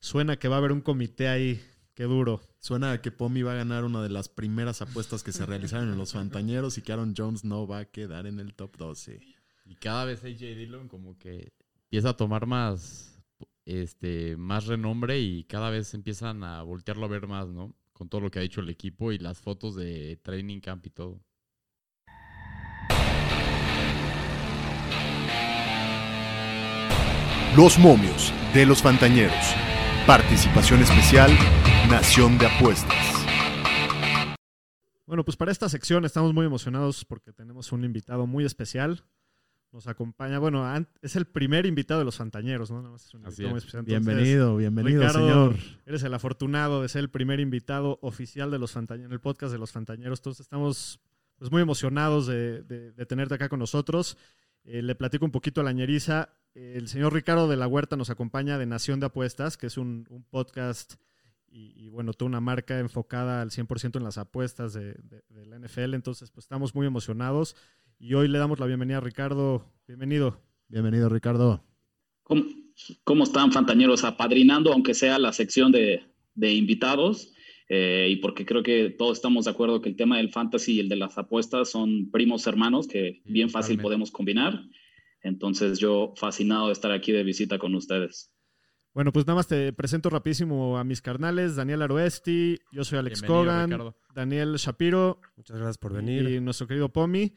[0.00, 1.60] Suena que va a haber un comité ahí.
[1.92, 2.40] Qué duro.
[2.58, 5.92] Suena a que Pomi va a ganar una de las primeras apuestas que se realizaron
[5.92, 9.20] en los Fantañeros y que Aaron Jones no va a quedar en el top 12.
[9.66, 11.52] Y cada vez AJ Dillon como que
[11.84, 13.22] empieza a tomar más
[13.66, 17.74] este más renombre y cada vez empiezan a voltearlo a ver más, ¿no?
[17.94, 20.90] Con todo lo que ha dicho el equipo y las fotos de training camp y
[20.90, 21.20] todo.
[27.56, 29.54] Los momios de los Fantañeros.
[30.08, 31.30] Participación especial,
[31.88, 33.24] Nación de Apuestas.
[35.06, 39.04] Bueno, pues para esta sección estamos muy emocionados porque tenemos un invitado muy especial.
[39.74, 40.64] Nos acompaña, bueno,
[41.02, 42.78] es el primer invitado de los Fantañeros, ¿no?
[42.78, 43.64] Nada más es un Así invitado muy es.
[43.64, 43.80] especial.
[43.80, 45.18] Entonces, Bienvenido, bienvenido, Ricardo,
[45.52, 45.56] señor.
[45.84, 49.58] Eres el afortunado de ser el primer invitado oficial de los Fantañeros, el podcast de
[49.58, 50.20] los Fantañeros.
[50.20, 51.00] Entonces estamos
[51.38, 54.16] pues, muy emocionados de, de- de tenerte acá con nosotros.
[54.62, 56.30] Eh, le platico un poquito a la ñeriza.
[56.54, 60.06] El señor Ricardo de la Huerta nos acompaña de Nación de Apuestas, que es un,
[60.08, 60.94] un podcast
[61.48, 65.46] y, y, bueno, toda una marca enfocada al 100% en las apuestas de, de- de
[65.46, 65.94] la NFL.
[65.94, 67.56] Entonces, pues estamos muy emocionados.
[68.04, 69.64] Y hoy le damos la bienvenida a Ricardo.
[69.88, 70.38] Bienvenido.
[70.68, 71.64] Bienvenido, Ricardo.
[72.22, 72.44] ¿Cómo,
[73.02, 74.04] cómo están, fantañeros?
[74.04, 76.02] Apadrinando, aunque sea la sección de,
[76.34, 77.32] de invitados,
[77.70, 80.80] eh, y porque creo que todos estamos de acuerdo que el tema del fantasy y
[80.80, 83.82] el de las apuestas son primos hermanos que Sí, bien fácil totalmente.
[83.82, 84.60] podemos combinar.
[85.22, 88.30] Entonces, yo fascinado de estar aquí de visita con ustedes.
[88.92, 93.22] Bueno, pues nada más te presento rapidísimo a mis carnales, Daniel Aroesti, yo soy Alex
[93.22, 93.96] Bienvenido, Cogan, Ricardo.
[94.14, 96.28] Daniel Shapiro Muchas gracias por venir.
[96.28, 97.32] y nuestro querido Pomi.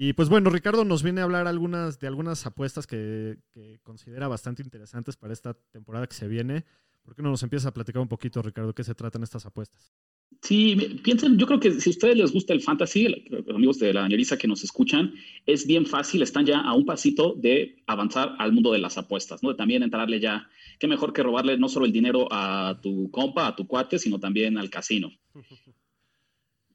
[0.00, 4.28] Y pues bueno, Ricardo nos viene a hablar algunas, de algunas apuestas que, que considera
[4.28, 6.64] bastante interesantes para esta temporada que se viene.
[7.02, 9.92] ¿Por qué no nos empiezas a platicar un poquito, Ricardo, qué se tratan estas apuestas?
[10.40, 13.92] Sí, piensen, yo creo que si a ustedes les gusta el fantasy, los amigos de
[13.92, 15.14] la Ñeriza que nos escuchan,
[15.46, 19.42] es bien fácil, están ya a un pasito de avanzar al mundo de las apuestas,
[19.42, 19.48] ¿no?
[19.48, 23.48] De también entrarle ya, qué mejor que robarle no solo el dinero a tu compa,
[23.48, 25.10] a tu cuate, sino también al casino.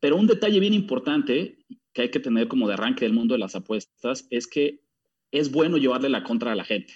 [0.02, 3.40] Pero un detalle bien importante que hay que tener como de arranque del mundo de
[3.40, 4.82] las apuestas es que
[5.32, 6.94] es bueno llevarle la contra a la gente,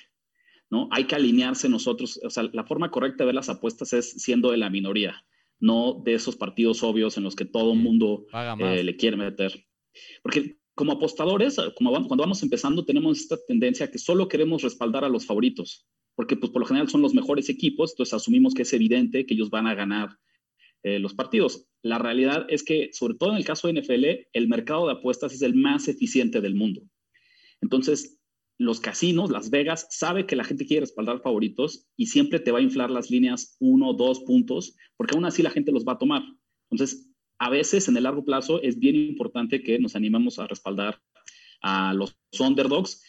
[0.70, 0.90] ¿no?
[0.92, 4.52] Hay que alinearse nosotros, o sea, la forma correcta de ver las apuestas es siendo
[4.52, 5.24] de la minoría
[5.60, 8.26] no de esos partidos obvios en los que todo el mundo
[8.70, 9.66] eh, le quiere meter.
[10.22, 15.04] Porque como apostadores, como vamos- cuando vamos empezando, tenemos esta tendencia que solo queremos respaldar
[15.04, 18.62] a los favoritos, porque pues por lo general son los mejores equipos, entonces asumimos que
[18.62, 20.10] es evidente que ellos van a ganar
[20.88, 21.68] eh, los partidos.
[21.82, 25.34] La realidad es que, sobre todo en el caso de NFL, el mercado de apuestas
[25.34, 26.82] es el más eficiente del mundo.
[27.62, 28.18] Entonces,
[28.58, 32.60] los casinos, Las Vegas, sabe que la gente quiere respaldar favoritos y siempre te va
[32.60, 36.00] a inflar las líneas uno dos puntos, porque aún así la gente los va a
[36.00, 36.24] tomar.
[36.72, 41.02] Entonces, a veces en el largo plazo es bien importante que nos animemos a respaldar
[41.62, 43.04] a los underdogs,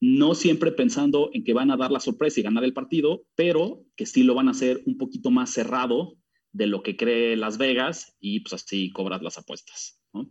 [0.00, 3.84] no siempre pensando en que van a dar la sorpresa y ganar el partido, pero
[3.96, 6.16] que sí lo van a hacer un poquito más cerrado
[6.52, 10.00] de lo que cree Las Vegas y pues así cobras las apuestas.
[10.12, 10.30] ¿no?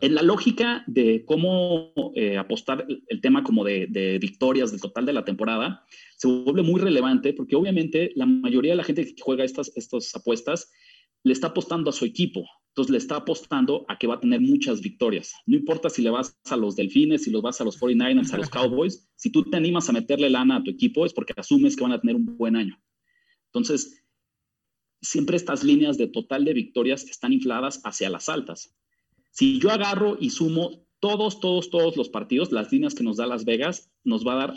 [0.00, 4.80] En la lógica de cómo eh, apostar el, el tema como de, de victorias del
[4.80, 5.84] total de la temporada,
[6.16, 10.14] se vuelve muy relevante porque obviamente la mayoría de la gente que juega estas, estas
[10.14, 10.70] apuestas
[11.24, 12.44] le está apostando a su equipo.
[12.68, 15.34] Entonces le está apostando a que va a tener muchas victorias.
[15.46, 18.38] No importa si le vas a los Delfines, si los vas a los 49ers, a
[18.38, 21.76] los Cowboys, si tú te animas a meterle lana a tu equipo es porque asumes
[21.76, 22.80] que van a tener un buen año.
[23.46, 24.01] Entonces,
[25.02, 28.74] siempre estas líneas de total de victorias están infladas hacia las altas.
[29.30, 33.26] Si yo agarro y sumo todos, todos, todos los partidos, las líneas que nos da
[33.26, 34.54] Las Vegas, nos va a dar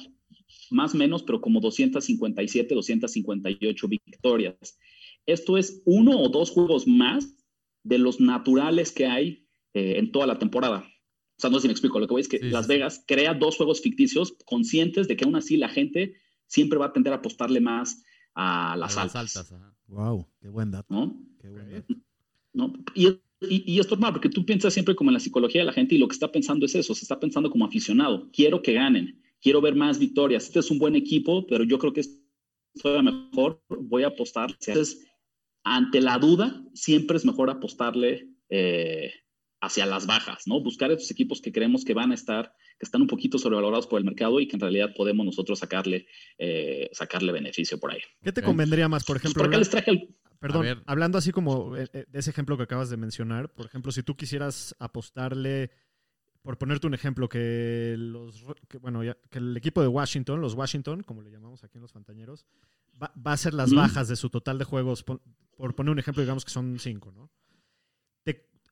[0.69, 4.77] más o menos, pero como 257, 258 victorias.
[5.25, 7.35] Esto es uno o dos juegos más
[7.83, 10.87] de los naturales que hay eh, en toda la temporada.
[11.37, 11.99] O sea, no sé si me explico.
[11.99, 12.67] Lo que voy es que Sí, Las.
[12.67, 16.13] Vegas crea dos juegos ficticios conscientes de que aún así la gente
[16.47, 18.03] siempre va a tender a apostarle más
[18.35, 19.37] a A las, las altas.
[19.37, 19.74] altas.
[19.87, 20.93] Wow, qué buen dato.
[20.93, 21.19] ¿no?
[21.39, 21.93] Qué buen dato.
[22.53, 22.73] ¿no?
[22.93, 25.73] Y, y, y es normal, porque tú piensas siempre como en la psicología de la
[25.73, 28.29] gente y lo que está pensando es eso, se está pensando como aficionado.
[28.31, 30.45] Quiero que ganen, quiero ver más victorias.
[30.45, 32.21] Este es un buen equipo, pero yo creo que es
[32.81, 34.55] todavía mejor, voy a apostar.
[34.65, 35.05] Entonces,
[35.63, 39.11] ante la duda, siempre es mejor apostarle eh,
[39.61, 40.61] hacia las bajas, ¿no?
[40.61, 43.99] Buscar esos equipos que creemos que van a estar, que están un poquito sobrevalorados por
[43.99, 46.07] el mercado y que en realidad podemos nosotros sacarle,
[46.37, 47.99] eh, sacarle beneficio por ahí.
[48.21, 49.41] ¿Qué te convendría más, por Pues ejemplo?
[49.43, 52.63] por acá les traje el- Perdón, hablando así como eh, eh, de ese ejemplo que
[52.63, 55.71] acabas de mencionar, por ejemplo, si tú quisieras apostarle,
[56.43, 60.53] por ponerte un ejemplo, que los, que, bueno, ya- que el equipo de Washington, los
[60.53, 62.45] Washington, como le llamamos aquí en los Fantañeros,
[63.01, 66.21] va, va a ser las bajas de su total de juegos, por poner un ejemplo,
[66.21, 67.31] digamos que son cinco, ¿no?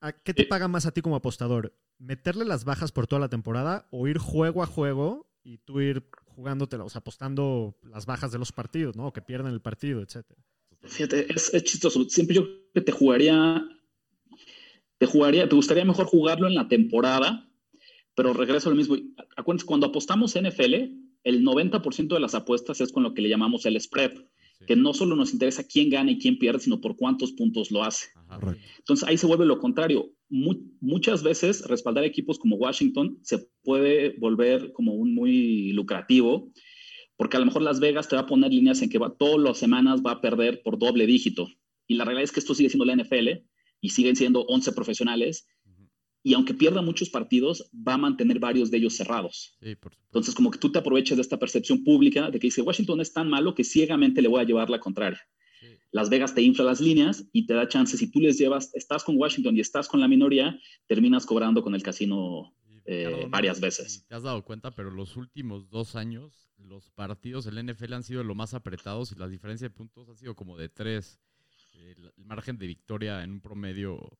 [0.03, 0.47] Te- ¿a ¿Qué te Eh.
[0.47, 1.73] paga más a ti como apostador?
[1.97, 6.03] ¿Meterle las bajas por toda la temporada o ir juego a juego y tú ir
[6.35, 9.07] jugándotela, o sea, apostando las bajas de los partidos, ¿no?
[9.07, 10.41] O que pierdan el partido, etcétera.
[10.81, 12.03] Fíjate, es, es chistoso.
[12.09, 13.63] Siempre yo que te jugaría,
[14.97, 17.49] te jugaría, te gustaría mejor jugarlo en la temporada,
[18.15, 18.95] pero regreso a lo mismo.
[19.37, 20.73] Acuérdense, cuando apostamos NFL,
[21.23, 24.13] el 90% de las apuestas es con lo que le llamamos el spread.
[24.65, 27.83] Que no solo nos interesa quién gana y quién pierde, sino por cuántos puntos lo
[27.83, 28.07] hace.
[28.27, 28.57] Ajá.
[28.79, 30.11] Entonces ahí se vuelve lo contrario.
[30.29, 36.51] Mu- muchas veces respaldar equipos como Washington se puede volver como un muy lucrativo,
[37.15, 39.39] porque a lo mejor Las Vegas te va a poner líneas en que va, todas
[39.39, 41.47] las semanas va a perder por doble dígito.
[41.87, 43.45] Y la realidad es que esto sigue siendo la NFL
[43.81, 45.47] y siguen siendo 11 profesionales.
[46.25, 49.57] Y aunque pierda muchos partidos, va a mantener varios de ellos cerrados.
[49.61, 49.93] Sí, por.
[50.05, 53.11] Entonces, como que tú te aproveches de esta percepción pública de que dice Washington es
[53.11, 55.19] tan malo que ciegamente le voy a llevar la contraria.
[55.59, 55.67] Sí.
[55.91, 57.97] Las Vegas te infla las líneas y te da chance.
[57.97, 60.57] Si tú les llevas, estás con Washington y estás con la minoría,
[60.87, 62.55] terminas cobrando con el casino.
[62.85, 64.05] Eh, varias veces.
[64.09, 68.25] te has dado cuenta, pero los últimos dos años, los partidos del NFL han sido
[68.25, 71.17] lo más apretados y la diferencia de puntos ha sido como de tres.
[71.75, 74.17] eh, El, el margen de victoria en un promedio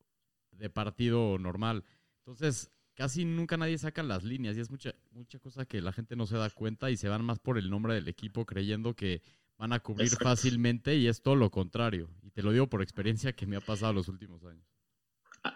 [0.57, 1.83] de partido normal.
[2.19, 6.15] Entonces, casi nunca nadie saca las líneas y es mucha, mucha cosa que la gente
[6.15, 9.21] no se da cuenta y se van más por el nombre del equipo creyendo que
[9.57, 10.25] van a cubrir Exacto.
[10.25, 12.09] fácilmente y es todo lo contrario.
[12.21, 14.65] Y te lo digo por experiencia que me ha pasado los últimos años.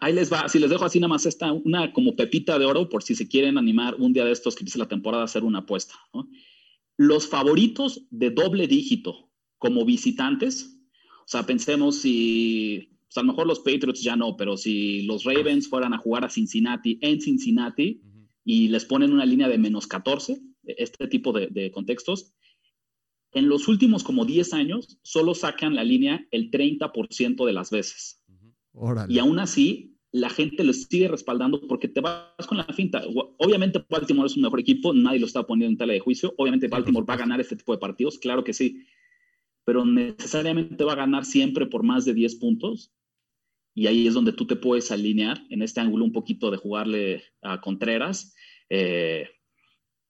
[0.02, 2.90] Ahí les va, si les dejo así nada más esta, una como pepita de oro
[2.90, 5.44] por si se quieren animar un día de estos que empiece la temporada a hacer
[5.44, 5.96] una apuesta.
[6.14, 6.28] ¿no?
[6.98, 10.78] Los favoritos de doble dígito como visitantes,
[11.22, 15.24] o sea, pensemos si, pues a lo mejor los Patriots ya no, pero si los
[15.24, 18.02] Ravens fueran a jugar a Cincinnati en Cincinnati
[18.44, 22.34] y les ponen una línea de menos 14, este tipo de, de contextos,
[23.34, 28.22] en los últimos como 10 años solo sacan la línea el 30% de las veces.
[29.10, 33.04] Y aún así, la gente lo sigue respaldando porque te vas con la finta.
[33.38, 36.34] Obviamente, Baltimore es un mejor equipo, nadie lo está poniendo en tela de juicio.
[36.38, 38.86] Obviamente, Baltimore va a ganar este tipo de partidos, claro que sí.
[39.66, 42.92] Pero necesariamente va a ganar siempre por más de 10 puntos.
[43.78, 47.24] Y ahí es donde tú te puedes alinear en este ángulo un poquito de jugarle
[47.44, 48.34] a Contreras
[48.70, 49.30] eh,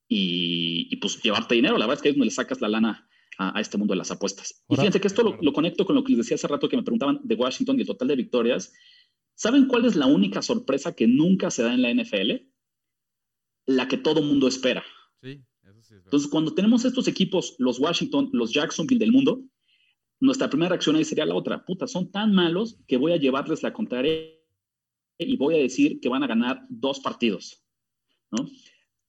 [0.07, 1.77] y, y, pues llevarte dinero.
[1.77, 3.97] La verdad es que es donde le sacas la lana a, a este mundo de
[3.97, 4.63] las apuestas.
[4.69, 6.77] Y fíjense que esto lo, lo conecto con lo que les decía hace rato que
[6.77, 8.73] me preguntaban de Washington y el total de victorias.
[9.35, 12.47] ¿Saben cuál es la única sorpresa que nunca se da en la NFL?
[13.67, 14.83] la que todo mundo espera.
[15.21, 16.05] Sí, eso sí es verdad.
[16.05, 19.43] Entonces, cuando tenemos estos equipos, los Washington, los Jacksonville del mundo,
[20.19, 21.65] nuestra primera reacción ahí sería la otra.
[21.65, 24.11] Puta, son tan malos que voy a llevarles la contraria
[25.19, 27.63] y voy a decir que van a ganar dos partidos.
[28.31, 28.49] ¿no?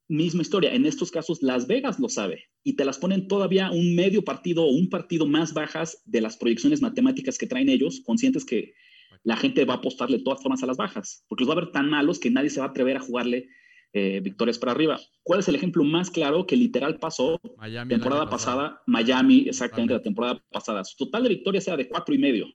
[0.08, 0.74] Misma historia.
[0.74, 4.64] En estos casos, Las Vegas lo sabe y te las ponen todavía un medio partido
[4.64, 8.74] o un partido más bajas de las proyecciones matemáticas que traen ellos, conscientes que
[9.22, 11.64] la gente va a apostarle de todas formas a las bajas, porque los va a
[11.64, 13.48] ver tan malos que nadie se va a atrever a jugarle
[13.92, 15.00] eh, victorias para arriba.
[15.22, 18.82] ¿Cuál es el ejemplo más claro que literal pasó Miami temporada pasada.
[18.86, 20.84] Miami, exactamente la temporada pasada.
[20.84, 22.46] Su total de victorias era de cuatro y medio.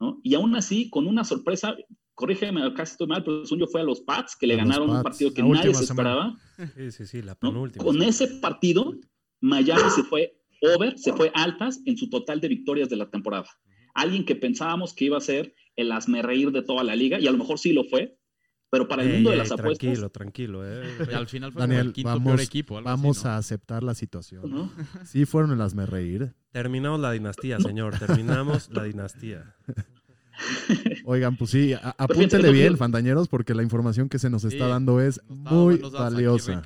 [0.00, 0.20] ¿no?
[0.22, 1.76] Y aún así, con una sorpresa,
[2.14, 4.90] corrígeme, casi estoy mal, pero según yo fue a los Pats, que le A ganaron
[4.90, 6.36] un partido que nadie se esperaba.
[6.76, 7.50] Sí, sí, sí, la ¿no?
[7.50, 7.84] penúltima.
[7.84, 8.94] Con ese partido,
[9.40, 13.46] Miami se fue over, se fue altas en su total de victorias de la temporada.
[13.94, 17.32] Alguien que pensábamos que iba a ser el reír de toda la liga, y a
[17.32, 18.17] lo mejor sí lo fue,
[18.70, 20.60] pero para el Ey, mundo de ey, las apuestas, Tranquilo, tranquilo.
[20.66, 21.14] Eh.
[21.14, 22.76] Al final fue Daniel, el quinto vamos, peor equipo.
[22.78, 23.30] algo así, vamos ¿no?
[23.30, 24.50] a aceptar la situación.
[24.50, 24.72] ¿no?
[25.04, 26.34] Sí fueron el hazme reír.
[26.52, 27.98] Terminamos la dinastía, señor.
[27.98, 29.54] Terminamos la dinastía.
[31.04, 34.66] Oigan, pues sí, a- fíjate, apúntele bien, fandañeros, porque la información que se nos está
[34.66, 36.62] Sí, dando es muy aquí, valiosa.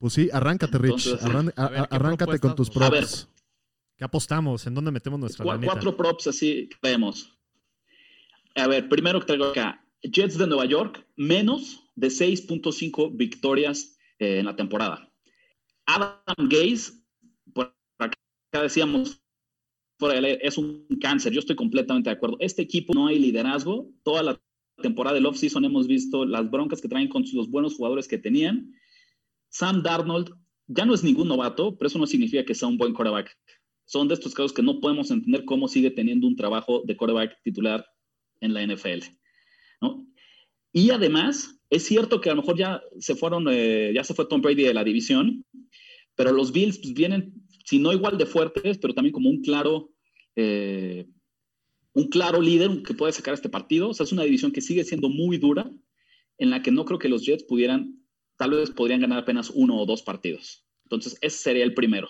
[0.00, 1.06] Pues sí, arráncate, Rich.
[1.06, 3.00] Entonces, arran- a ver, a- ¿qué arráncate con tus props.
[3.00, 3.28] nos-
[3.96, 4.66] ¿Qué apostamos?
[4.66, 5.72] ¿En dónde metemos nuestra Cua- lanita?
[5.72, 7.38] cuatro props así que vemos.
[8.56, 9.84] A ver, primero que traigo acá.
[10.02, 15.12] Jets de Nueva York, menos de 6.5 victorias eh, en la temporada.
[15.86, 16.92] Adam Gaze,
[17.52, 18.16] por acá
[18.62, 19.20] decíamos,
[20.00, 21.32] es un cáncer.
[21.32, 22.36] Yo estoy completamente de acuerdo.
[22.40, 23.90] Este equipo no hay liderazgo.
[24.02, 24.40] Toda la
[24.82, 28.72] temporada del offseason hemos visto las broncas que traen con los buenos jugadores que tenían.
[29.48, 30.30] Sam Darnold
[30.66, 33.36] ya no es ningún novato, pero eso no significa que sea un buen quarterback
[33.84, 37.36] son de estos casos que no podemos entender cómo sigue teniendo un trabajo de quarterback
[37.42, 37.84] titular
[38.40, 39.04] en la NFL.
[40.72, 44.26] Y además, es cierto que a lo mejor ya se fueron, eh, ya se fue
[44.26, 45.44] Tom Brady de la división,
[46.14, 49.90] pero los Bills pues, vienen, si no igual de fuertes, pero también como un claro,
[50.36, 51.06] eh,
[51.94, 53.90] un claro líder que puede sacar este partido.
[53.90, 55.70] O sea, es una división que sigue siendo muy dura,
[56.38, 58.02] en la que no creo que los Jets pudieran,
[58.36, 60.64] tal vez podrían ganar apenas uno o dos partidos.
[60.84, 62.08] Entonces, ese sería el primero.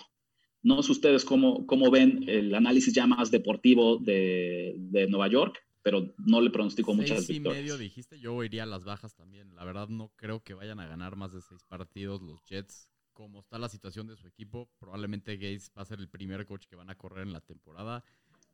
[0.63, 5.59] No sé ustedes cómo, cómo ven el análisis ya más deportivo de, de Nueva York,
[5.83, 7.63] pero no le pronostico muchas Seis y victorias.
[7.63, 9.55] medio dijiste, yo iría a las bajas también.
[9.55, 12.89] La verdad no creo que vayan a ganar más de seis partidos los Jets.
[13.13, 16.67] Como está la situación de su equipo, probablemente Gates va a ser el primer coach
[16.67, 18.05] que van a correr en la temporada.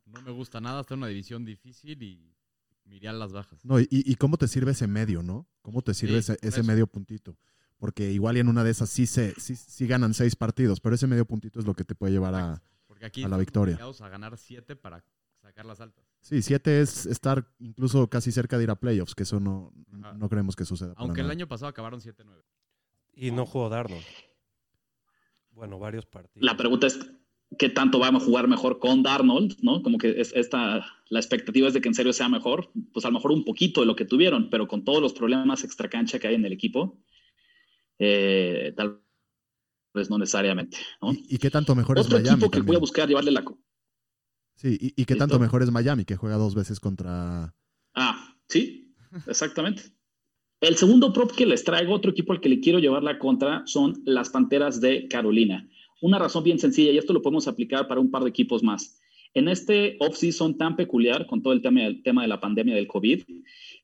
[0.05, 2.35] No me gusta nada, está en una división difícil y
[2.83, 3.63] me iría a las bajas.
[3.63, 5.47] No, y, y cómo te sirve ese medio, ¿no?
[5.61, 7.37] ¿Cómo te sirve Sí, ese, ese medio puntito?
[7.77, 10.95] Porque igual y en una de esas sí, se, sí, sí ganan seis partidos, pero
[10.95, 12.61] ese medio puntito es lo que te puede llevar a...
[12.87, 13.75] Porque aquí a la victoria.
[13.75, 15.05] obligados a ganar siete para
[15.41, 16.03] sacar las altas.
[16.21, 20.13] Sí, siete es estar incluso casi cerca de ir a playoffs, que eso no, Ajá.
[20.13, 20.93] no creemos que suceda.
[20.97, 21.33] Aunque el nada.
[21.33, 22.43] año pasado acabaron 7-9.
[23.13, 24.03] Y no jugó Darnold.
[25.51, 26.45] Bueno, varios partidos.
[26.45, 26.99] La pregunta es,
[27.57, 29.57] ¿qué tanto vamos a jugar mejor con Darnold?
[29.61, 29.81] ¿no?
[29.81, 33.09] Como que es esta, la expectativa es de que en serio sea mejor, pues a
[33.09, 36.27] lo mejor un poquito de lo que tuvieron, pero con todos los problemas extracancha que
[36.27, 37.01] hay en el equipo,
[37.97, 39.01] eh, tal
[39.93, 40.77] vez no necesariamente.
[41.01, 41.11] ¿no?
[41.13, 42.37] ¿Y, y qué tanto mejor Otro es Miami?
[42.39, 42.79] equipo que voy a también?
[42.81, 43.43] buscar llevarle la...
[44.59, 47.55] Sí, y, y qué tanto mejor es Miami, que juega dos veces contra...
[47.95, 48.93] Ah, sí,
[49.25, 49.83] exactamente.
[50.59, 53.63] El segundo prop que les traigo, otro equipo al que le quiero llevar la contra,
[53.65, 55.65] son las Panteras de Carolina.
[56.01, 58.99] Una razón bien sencilla, y esto lo podemos aplicar para un par de equipos más.
[59.33, 62.87] En este off-season tan peculiar, con todo el tema, el tema de la pandemia del
[62.87, 63.23] COVID,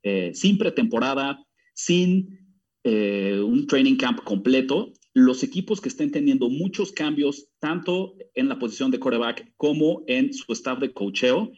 [0.04, 1.42] eh, sin pretemporada,
[1.74, 8.50] sin eh, un training camp completo, los equipos que estén teniendo muchos cambios, tanto en
[8.50, 11.54] la posición de quarterback como en su staff de cocheo,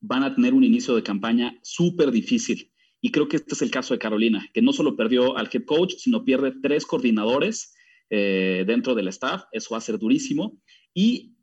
[0.00, 2.70] van a tener un inicio de campaña súper difícil.
[3.00, 5.64] Y creo que este es el caso de Carolina, que no solo perdió al head
[5.64, 7.74] coach, sino pierde tres coordinadores
[8.10, 9.42] eh, dentro del staff.
[9.50, 10.60] Eso va a ser durísimo.
[10.94, 11.34] Y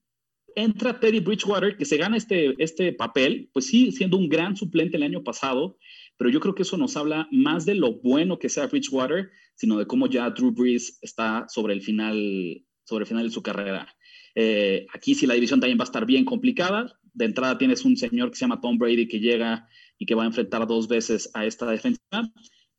[0.55, 4.95] entra Teddy Bridgewater, que se gana este, este papel, pues sí, siendo un gran suplente
[4.95, 5.77] el año pasado,
[6.17, 9.77] pero yo creo que eso nos habla más de lo bueno que sea Bridgewater, sino
[9.77, 13.87] de cómo ya Drew Brees está sobre el final, sobre el final de su carrera.
[14.35, 16.99] Eh, aquí sí la división también va a estar bien complicada.
[17.13, 20.23] De entrada tienes un señor que se llama Tom Brady que llega y que va
[20.23, 22.01] a enfrentar dos veces a esta defensa.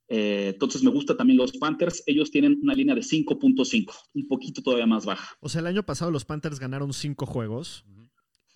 [0.08, 2.02] Eh, entonces me gusta también los Panthers.
[2.06, 5.36] Ellos tienen una línea de 5.5, un poquito todavía más baja.
[5.40, 7.84] O sea, el año pasado los Panthers ganaron cinco juegos.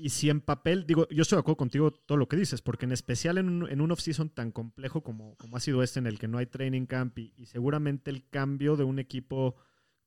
[0.03, 2.87] Y si en papel, digo, yo estoy de acuerdo contigo todo lo que dices, porque
[2.87, 6.09] en especial en un, en un off-season tan complejo como, como ha sido este, en
[6.09, 9.55] el que no hay training camp y, seguramente el cambio de un equipo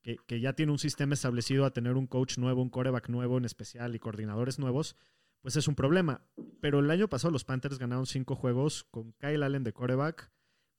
[0.02, 3.38] que, que ya tiene un sistema establecido a tener un coach nuevo, un coreback nuevo
[3.38, 4.98] en especial y coordinadores nuevos,
[5.40, 6.26] pues es un problema.
[6.60, 10.30] Pero el año pasado los Panthers ganaron cinco juegos con Kyle Allen de coreback,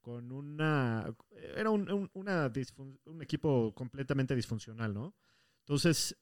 [0.02, 1.10] con una...
[1.56, 5.14] Era un, un equipo completamente disfuncional, ¿no?
[5.60, 6.18] Entonces,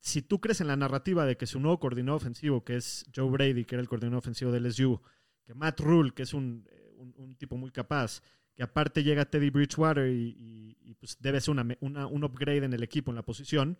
[0.00, 3.30] si tú crees en la narrativa de que su nuevo coordinador ofensivo, que es Joe
[3.30, 5.00] Brady, que era el coordinador ofensivo de LSU,
[5.44, 8.22] que Matt Rule, que es un, eh, un- un tipo muy capaz,
[8.54, 12.72] que aparte llega Teddy Bridgewater y, y- y, pues debe ser una, un upgrade en
[12.72, 13.78] el equipo, en la posición,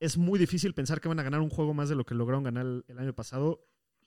[0.00, 2.42] es muy difícil pensar que van a ganar un juego más de lo que lograron
[2.44, 3.66] ganar el, el año pasado.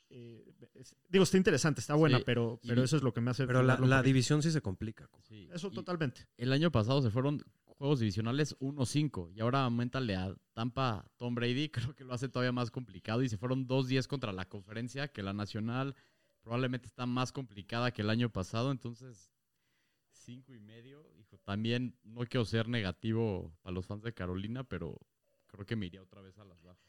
[0.09, 3.21] Eh, es- digo, está interesante, está buena, Sí, pero, y- pero eso es lo que
[3.21, 3.47] me hace...
[3.47, 5.09] Pero la, la división sí se complica.
[5.23, 6.27] Sí, Eso totalmente.
[6.37, 7.43] El año pasado se fueron
[7.77, 12.51] juegos divisionales 1-5 y ahora aumentale a Tampa Tom Brady, creo que lo hace todavía
[12.51, 15.95] más complicado y se fueron 2-10 contra la conferencia, que la nacional
[16.41, 19.31] probablemente está más complicada que el año pasado, entonces
[20.11, 24.99] 5 y medio, hijo, también no quiero ser negativo para los fans de Carolina, pero
[25.47, 26.83] creo que me iría otra vez a las bajas.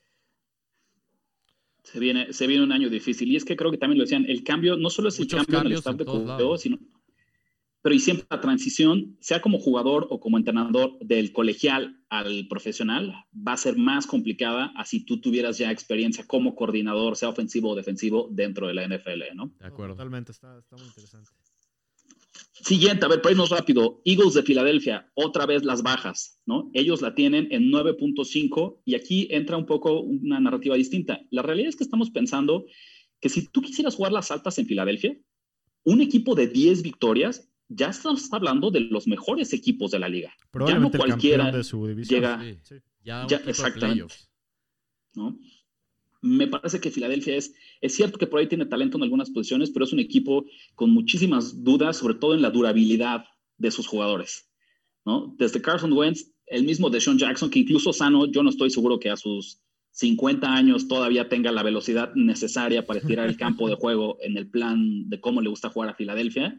[1.85, 3.31] Se viene, se viene un año difícil.
[3.31, 5.47] Y es que creo que también lo decían, el cambio no solo es Muchos el
[5.47, 6.61] cambio en el cambios staff de lados.
[6.61, 6.79] sino.
[7.89, 13.15] Pero y siempre la transición, sea como jugador o como entrenador del colegial al profesional,
[13.35, 17.75] va a ser más complicada así tú tuvieras ya experiencia como coordinador, sea ofensivo o
[17.75, 19.55] defensivo, dentro de la NFL, ¿no?
[19.59, 19.95] De acuerdo.
[19.95, 21.31] Totalmente, está, está muy interesante.
[22.53, 24.03] Siguiente, a ver, para irnos rápido.
[24.05, 26.71] Eagles de Filadelfia, otra vez las bajas, ¿no?
[26.75, 31.23] Ellos la tienen en 9.5 y aquí entra un poco una narrativa distinta.
[31.31, 32.67] La realidad es que estamos pensando
[33.19, 35.19] que si tú quisieras jugar las altas en Filadelfia,
[35.85, 40.33] un equipo de 10 victorias, ya estás hablando de los mejores equipos de la liga.
[40.51, 42.21] Probablemente ya no cualquiera de su división.
[42.21, 42.75] llega, Sí, Sí.
[43.05, 44.15] ya, Ya, exactamente.
[45.15, 45.39] ¿no?
[46.21, 49.71] Me parece que Filadelfia es, es cierto que por ahí tiene talento en algunas posiciones,
[49.71, 50.45] pero es un equipo
[50.75, 53.25] con muchísimas dudas, sobre todo en la durabilidad
[53.57, 54.51] de sus jugadores,
[55.05, 55.35] ¿no?
[55.39, 58.99] Desde Carson Wentz, el mismo de Sean Jackson, que incluso sano, yo no estoy seguro
[58.99, 59.61] que a sus
[59.93, 64.49] 50 años todavía tenga la velocidad necesaria para estirar el campo de juego en el
[64.49, 66.57] plan de cómo le gusta jugar a Filadelfia.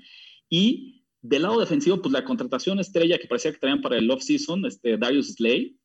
[0.49, 4.65] Y del lado defensivo, pues la contratación estrella que parecía que traían para el off-season,
[4.65, 5.75] este, Darius Slay,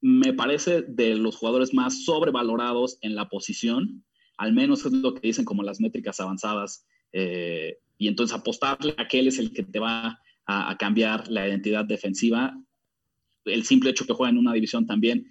[0.00, 4.04] me parece de los jugadores más sobrevalorados en la posición,
[4.36, 9.08] al menos es lo que dicen como las métricas avanzadas, eh, y entonces apostarle a
[9.08, 12.54] que él es el que te va a, a cambiar la identidad defensiva,
[13.44, 15.30] el simple hecho que juega en una división también.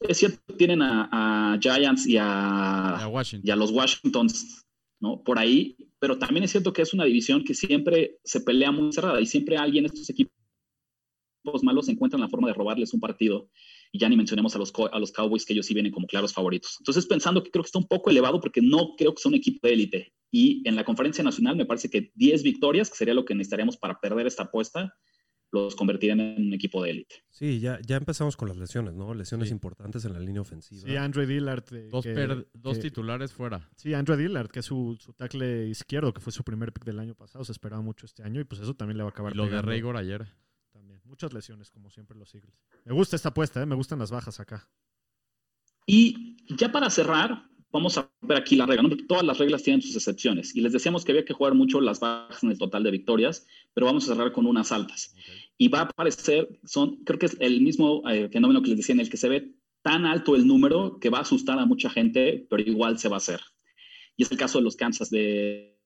[0.00, 1.08] Es cierto, tienen a,
[1.54, 3.46] a Giants y a, A Washington.
[3.46, 4.64] y a los Washingtons,
[5.00, 5.22] ¿no?
[5.22, 8.92] Por ahí, pero también es cierto que es una división que siempre se pelea muy
[8.92, 10.34] cerrada y siempre alguien, estos equipos
[11.62, 13.48] malos, encuentran la forma de robarles un partido.
[13.90, 16.34] Y ya ni mencionemos a los, a los Cowboys, que ellos sí vienen como claros
[16.34, 16.76] favoritos.
[16.78, 19.36] Entonces, pensando que creo que está un poco elevado porque no creo que sea un
[19.36, 20.12] equipo de élite.
[20.30, 23.78] Y en la conferencia nacional me parece que 10 victorias, que sería lo que necesitaríamos
[23.78, 24.94] para perder esta apuesta,
[25.54, 27.24] los convertirían en un equipo de élite.
[27.30, 29.14] Sí, ya, ya empezamos con las lesiones, ¿no?
[29.14, 29.54] Lesiones Sí.
[29.54, 30.82] importantes en la línea ofensiva.
[30.86, 31.64] Sí, Andre Dillard.
[31.72, 33.70] eh, Dos, que- per- dos que- titulares fuera.
[33.76, 36.98] Sí, Andre Dillard, que es su, su tackle izquierdo, que fue su primer pick del
[36.98, 39.32] año pasado, se esperaba mucho este año y pues eso también le va a acabar.
[39.32, 40.26] Y lo de Raygor ayer.
[40.72, 41.00] También.
[41.04, 42.58] Muchas lesiones, como siempre, los Eagles.
[42.84, 43.66] Me gusta esta apuesta, ¿eh?
[43.66, 44.68] me gustan las bajas acá.
[45.86, 47.44] Y ya para cerrar,
[47.74, 48.88] vamos a ver aquí la regla, ¿no?
[48.88, 50.54] porque todas las reglas tienen sus excepciones.
[50.54, 53.48] Y les decíamos que había que jugar mucho las bajas en el total de victorias,
[53.74, 55.12] pero vamos a cerrar con unas altas.
[55.58, 58.94] Y va a aparecer, son, creo que es el mismo eh, fenómeno que les decía,
[58.94, 61.90] en el que se ve tan alto el número que va a asustar a mucha
[61.90, 63.40] gente, pero igual se va a hacer.
[64.16, 65.76] Y es el caso de los Kansas de,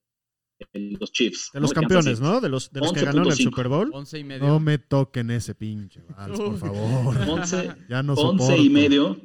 [0.74, 1.50] de los Chiefs.
[1.54, 1.80] De los ¿no?
[1.80, 2.20] Campeones.
[2.20, 2.42] ¿no?
[2.42, 3.42] De los, de los que ganaron el 11.5.
[3.44, 3.90] Super Bowl.
[3.94, 4.46] 11 y medio.
[4.46, 7.16] No me toquen ese pinche vals, por favor.
[7.16, 8.62] 11, Ya no 11 soporto.
[8.62, 9.18] y medio.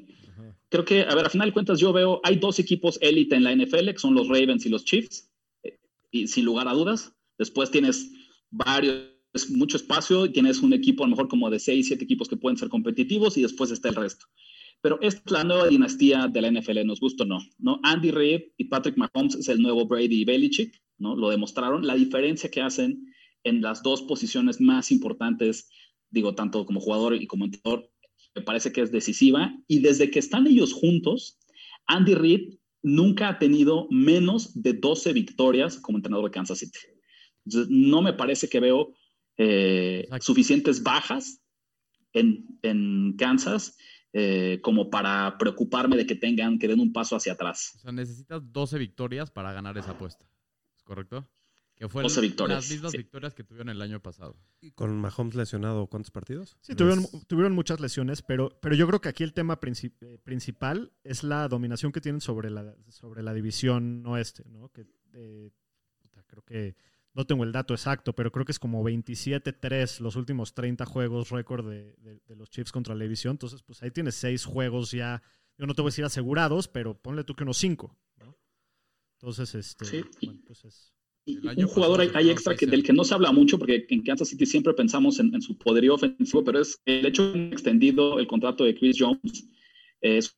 [0.73, 3.43] Creo que, a ver, a final de cuentas, yo veo, hay dos equipos élite en
[3.43, 5.77] la NFL, que son los Ravens y los Chiefs, eh,
[6.09, 7.13] y sin lugar a dudas.
[7.37, 8.11] Después tienes
[8.49, 9.05] varios,
[9.51, 12.57] mucho espacio, tienes un equipo a lo mejor como de seis, siete equipos que pueden
[12.57, 14.25] ser competitivos, y después está el resto.
[14.81, 17.79] Pero es la nueva dinastía de la NFL, nos gusta o no, ¿no?
[17.83, 21.15] Andy Reid y Patrick Mahomes es el nuevo Brady y Belichick, ¿no?
[21.15, 21.85] Lo demostraron.
[21.85, 23.13] La diferencia que hacen
[23.43, 25.69] en las dos posiciones más importantes,
[26.09, 27.92] digo, tanto como jugador y como entrenador,
[28.35, 29.53] me parece que es decisiva.
[29.67, 31.39] Y desde que están ellos juntos,
[31.87, 36.79] Andy Reid nunca ha tenido menos de 12 victorias como entrenador de Kansas City.
[37.45, 38.93] Entonces, no me parece que veo
[39.37, 41.41] eh, suficientes bajas
[42.13, 43.77] en, en Kansas
[44.13, 47.73] eh, como para preocuparme de que tengan, que den un paso hacia atrás.
[47.77, 50.25] O sea, necesitas 12 victorias para ganar esa apuesta.
[50.77, 51.27] ¿Es correcto?
[51.75, 52.97] Que fue 12 victorias, las mismas sí.
[52.99, 54.37] victorias que tuvieron el año pasado.
[54.61, 56.55] Y Con Mahomes lesionado, ¿cuántos partidos?
[56.61, 60.93] Sí, tuvieron, tuvieron muchas lesiones, pero, pero yo creo que aquí el tema eh, principal
[61.03, 64.69] es la dominación que tienen sobre la, sobre la división oeste, ¿no?
[64.69, 65.49] Que, eh,
[66.27, 66.75] creo que
[67.15, 71.29] no tengo el dato exacto, pero creo que es como 27-3 los últimos 30 juegos
[71.29, 73.31] récord de, de- de los Chiefs contra la división.
[73.33, 75.21] Entonces, pues ahí tienes seis juegos ya,
[75.57, 78.35] yo no te voy a decir asegurados, pero ponle tú que unos cinco, ¿no?
[79.19, 80.03] Entonces, este, Sí.
[80.23, 80.93] bueno, pues es,
[81.25, 84.27] un jugador hay, hay extra que, del que no se habla mucho, porque en Kansas
[84.29, 88.27] City siempre pensamos en, en su poderío ofensivo, pero es el hecho de extendido el
[88.27, 89.47] contrato de Chris Jones.
[90.01, 90.37] Es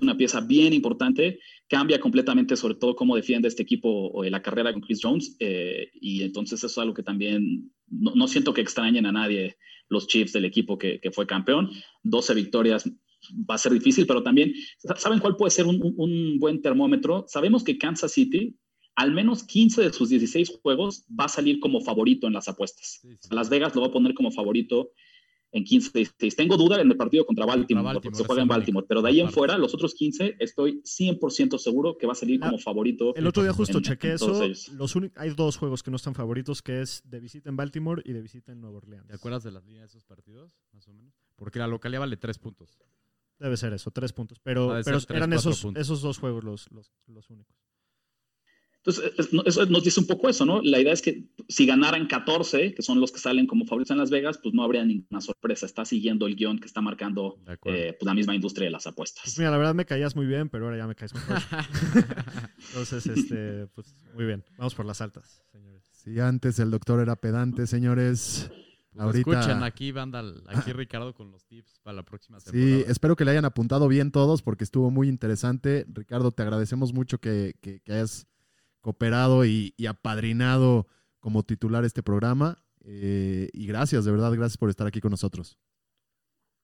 [0.00, 4.42] una pieza bien importante, cambia completamente sobre todo cómo defiende este equipo o, eh, la
[4.42, 8.52] carrera con Chris Jones, eh, y entonces eso es algo que también no, no siento
[8.54, 9.56] que extrañen a nadie
[9.88, 11.70] los Chiefs del equipo que, que fue campeón.
[12.02, 12.88] 12 victorias
[13.48, 14.52] va a ser difícil, pero también,
[14.96, 17.24] ¿saben cuál puede ser un- un buen termómetro?
[17.28, 18.56] Sabemos que Kansas City,
[18.96, 23.00] al menos 15 de sus 16 juegos, va a salir como favorito en las apuestas.
[23.02, 23.28] Sí, sí.
[23.30, 24.90] Las Vegas lo va a poner como favorito
[25.50, 26.36] en 15 de 16.
[26.36, 29.08] Tengo duda en el partido contra Baltimore, Baltimore, porque se juega en Baltimore, pero de
[29.10, 33.14] ahí en fuera, los otros 15, estoy 100% seguro que va a salir como favorito.
[33.14, 34.42] El otro día justo en- chequé en eso.
[34.72, 38.12] Los hay dos juegos que no están favoritos, que es de visita en Baltimore y
[38.12, 39.06] de visita en Nueva Orleans.
[39.06, 41.14] ¿Te acuerdas de las líneas de esos partidos, más o menos?
[41.36, 42.76] Porque la localidad vale tres puntos.
[43.38, 44.38] Debe ser eso, tres puntos.
[44.40, 45.80] Pero, eran esos, puntos.
[45.82, 47.56] esos dos juegos los, los, los únicos.
[48.86, 49.12] Entonces,
[49.46, 50.60] eso nos dice un poco eso, ¿no?
[50.62, 53.98] La idea es que si ganaran 14, que son los que salen como favoritos en
[53.98, 55.64] Las Vegas, pues no habría ninguna sorpresa.
[55.64, 58.92] Está siguiendo el guion que está marcando eh, pues la misma industria de las Pues
[58.92, 59.38] apuestas.
[59.38, 61.38] mira, la verdad me caías muy bien, pero ahora ya me caes mejor.
[62.68, 64.44] Entonces, este, pues muy bien.
[64.58, 65.82] Vamos por las altas, señores.
[65.92, 68.50] Si antes el doctor era pedante, señores.
[68.92, 72.76] Pues ahorita- Escuchen aquí, banda, aquí Ricardo con los tips para la próxima temporada.
[72.78, 75.84] Sí, espero que le hayan apuntado bien todos porque estuvo muy interesante.
[75.92, 78.26] Ricardo, te agradecemos mucho que, que- que hayas
[78.84, 80.86] cooperado y, y apadrinado
[81.18, 82.62] como titular este programa.
[82.84, 85.56] Eh, y gracias, de verdad, gracias por estar aquí con nosotros.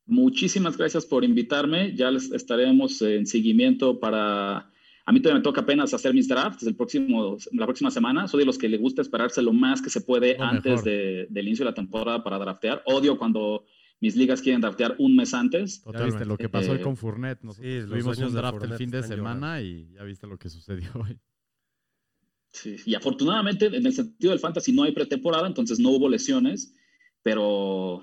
[0.07, 1.95] Muchísimas gracias por invitarme.
[1.97, 4.71] Ya les estaremos en seguimiento para...
[5.07, 8.29] A mí todavía me toca apenas hacer mis drafts el próximo, la próxima semana.
[8.29, 11.47] Soy de los que le gusta esperarse lo más que se puede antes de- del
[11.49, 12.83] inicio de la temporada para draftear.
[12.85, 13.64] Odio cuando
[14.01, 15.83] mis ligas quieren draftear un mes antes.
[15.93, 17.41] Ya viste lo que pasó hoy con Fournet.
[17.43, 20.51] Nosotros sí, los un draft el Fournette fin de semana y ya viste lo que
[20.51, 21.18] sucedió hoy.
[22.53, 26.74] Sí, y afortunadamente en el sentido del fantasy no hay pretemporada, entonces no hubo lesiones,
[27.22, 28.03] pero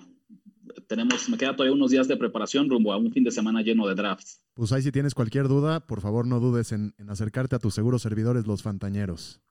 [0.87, 3.87] tenemos, me queda todavía unos días de preparación rumbo a un fin de semana lleno
[3.87, 4.41] de drafts.
[4.53, 7.73] Pues ahí si tienes cualquier duda, por favor no dudes en, en acercarte a tus
[7.73, 9.41] seguros servidores, los Fantañeros.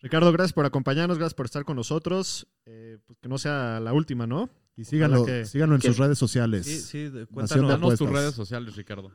[0.00, 2.46] Ricardo, gracias por acompañarnos, gracias por estar con nosotros.
[2.66, 4.50] Eh, pues que no sea la última, ¿no?
[4.76, 6.66] Y síganlo, que- síganlo en que- sus redes sociales.
[6.66, 6.78] Sí,
[7.10, 7.96] sí, cuéntanos.
[7.98, 9.12] tus redes sociales, Ricardo.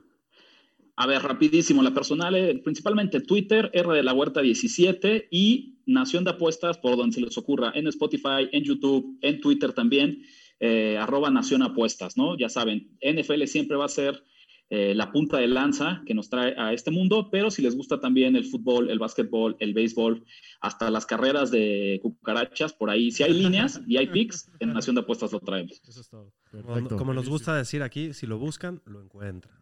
[1.02, 6.26] A ver, rapidísimo, la personal, eh, principalmente Twitter, R de la Huerta 17 y Nación
[6.26, 10.22] de Apuestas, por donde se les ocurra, en Spotify, en YouTube, en Twitter también,
[10.60, 12.38] eh, arroba Nación Apuestas, ¿no?
[12.38, 14.26] Ya saben, NFL siempre va a ser
[14.70, 18.02] eh, la punta de lanza que nos trae a este mundo, pero si les gusta
[18.02, 20.26] también el fútbol, el básquetbol, el béisbol,
[20.60, 24.98] hasta las carreras de cucarachas, por ahí, si hay líneas y hay picks, en Nación
[24.98, 25.82] de Apuestas lo traemos.
[25.88, 26.34] Eso es todo.
[26.52, 29.59] Como, como nos gusta decir aquí, si lo buscan, lo encuentran.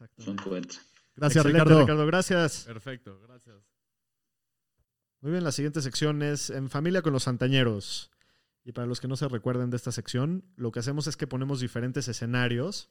[0.00, 0.78] Lo.
[1.16, 1.80] Gracias, Excelente, Ricardo.
[1.80, 2.64] Ricardo, gracias.
[2.64, 3.56] Perfecto, gracias.
[5.20, 8.10] Muy bien, la siguiente sección es En familia con los santañeros.
[8.64, 11.26] Y para los que no se recuerden de esta sección, lo que hacemos es que
[11.26, 12.90] ponemos diferentes escenarios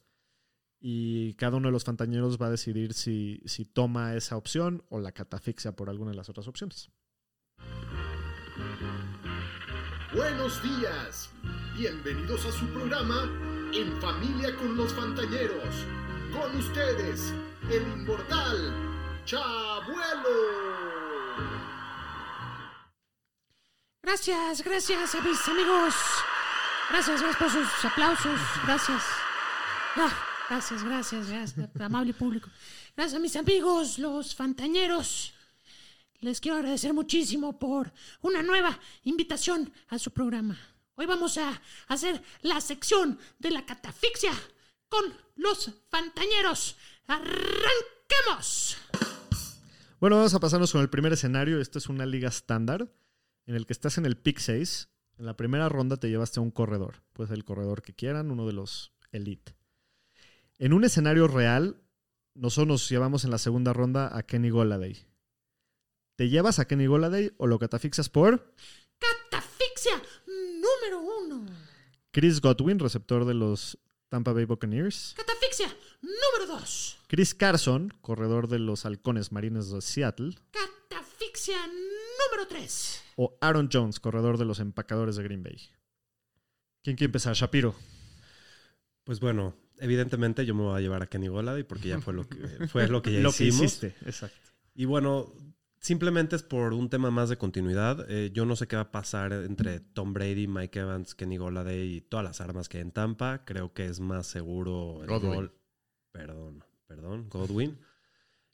[0.79, 4.99] y cada uno de los fantañeros va a decidir si, si toma esa opción o
[4.99, 6.89] la catafixia por alguna de las otras opciones.
[10.13, 11.29] Buenos días.
[11.77, 13.29] Bienvenidos a su programa
[13.73, 15.85] En Familia con los Fantañeros.
[16.36, 17.33] Con ustedes,
[17.71, 18.73] el inmortal
[19.25, 20.29] Chabuelo.
[24.03, 25.95] Gracias, gracias a mis amigos.
[26.89, 28.39] Gracias, gracias por sus aplausos.
[28.65, 29.03] Gracias.
[29.95, 30.13] Ah,
[30.49, 32.49] gracias, gracias, gracias, amable público.
[32.97, 35.33] Gracias a mis amigos, los fantañeros.
[36.19, 40.59] Les quiero agradecer muchísimo por una nueva invitación a su programa.
[40.95, 44.33] Hoy vamos a hacer la sección de la catafixia
[44.89, 46.77] con los fantañeros.
[47.07, 48.77] ¡Arranquemos!
[49.99, 51.59] Bueno, vamos a pasarnos con el primer escenario.
[51.59, 52.91] Esta es una liga estándar
[53.45, 54.89] en el que estás en el pick 6.
[55.17, 57.03] En la primera ronda te llevaste a un corredor.
[57.13, 59.55] Puede ser el corredor que quieran, uno de los elite.
[60.57, 61.81] En un escenario real,
[62.33, 65.07] nosotros nos llevamos en la segunda ronda a Kenny Goladay.
[66.15, 68.53] ¿Te llevas a Kenny Goladay o lo catafixas por
[68.99, 71.45] Catafixia número uno.
[72.11, 73.77] Chris Godwin, receptor de los
[74.16, 75.13] Tampa Bay Buccaneers?
[75.18, 75.68] Catafixia
[76.01, 76.97] número dos.
[77.07, 80.38] Chris Carson, corredor de los Halcones Marines de Seattle?
[80.51, 83.03] Catafixia número tres.
[83.18, 85.57] ¿O Aaron Jones, corredor de los Empacadores de Green Bay?
[86.82, 87.36] ¿Quién quiere empezar?
[87.36, 87.76] Shapiro.
[89.03, 92.26] Pues bueno, evidentemente yo me voy a llevar a Kenny Goladay porque ya fue lo
[92.26, 92.38] que,
[92.70, 93.66] fue lo que ya lo que hicimos.
[93.66, 94.49] hiciste, exacto.
[94.76, 95.34] Y bueno,
[95.86, 98.09] simplemente es por un tema más de continuidad.
[98.09, 101.97] Eh, yo no sé qué va a pasar entre Tom Brady, Mike Evans, Kenny Goladay
[101.97, 103.45] y todas las armas que hay en Tampa.
[103.45, 105.33] Creo que es más seguro el Godwin.
[105.33, 105.53] gol.
[106.11, 107.77] Perdón, perdón, Godwin.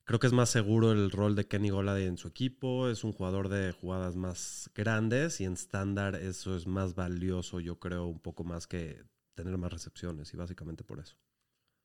[0.04, 2.90] Creo que es más seguro el rol de Kenny Goladay en su equipo.
[2.90, 7.80] Es un jugador de jugadas más grandes y en estándar eso es más valioso, yo
[7.80, 9.06] creo, un poco más que
[9.36, 11.16] tener más recepciones y básicamente por eso.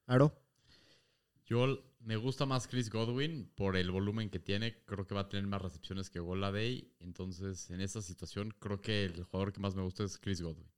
[0.08, 0.45] Aro.
[1.46, 4.82] Yo me gusta más Chris Godwin por el volumen que tiene.
[4.84, 6.92] Creo que va a tener más recepciones que Goladay.
[6.98, 10.68] Entonces, en esta situación, creo que el jugador que más me gusta es Chris Godwin.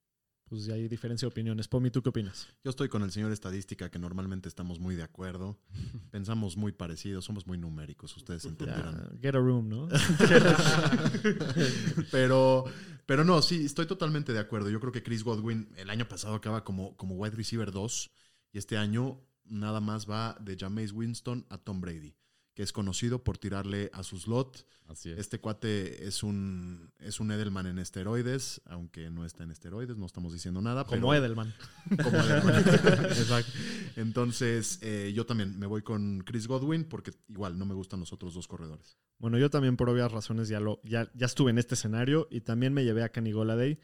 [0.45, 1.67] Pues ya hay diferencia de opiniones.
[1.67, 2.47] Pomi, ¿tú qué opinas?
[2.63, 5.59] Yo estoy con el señor estadística, que normalmente estamos muy de acuerdo.
[6.11, 9.19] Pensamos muy parecidos, somos muy numéricos, ustedes entenderán.
[9.21, 9.87] get a room, ¿no?
[12.11, 12.65] pero,
[13.05, 14.71] pero no, sí, estoy totalmente de acuerdo.
[14.71, 18.11] Yo creo que Chris Godwin el año pasado acaba como, como wide receiver 2
[18.51, 22.15] y este año nada más va de Jameis Winston a Tom Brady,
[22.53, 24.65] que es conocido por tirarle a su slot.
[24.87, 25.19] Así es.
[25.19, 30.07] Este cuate es un, es un Edelman en esteroides, aunque no está en esteroides, no
[30.07, 30.83] estamos diciendo nada.
[30.83, 31.53] Como pero- Edelman.
[32.03, 32.55] como Edelman.
[32.65, 33.51] Exacto.
[33.97, 38.13] Entonces, eh, yo también me voy con Chris Godwin porque igual no me gustan los
[38.13, 38.97] otros dos corredores.
[39.19, 42.41] Bueno, yo también por obvias razones ya, lo, ya, ya estuve en este escenario y
[42.41, 43.77] también me llevé a Kenny Goladay.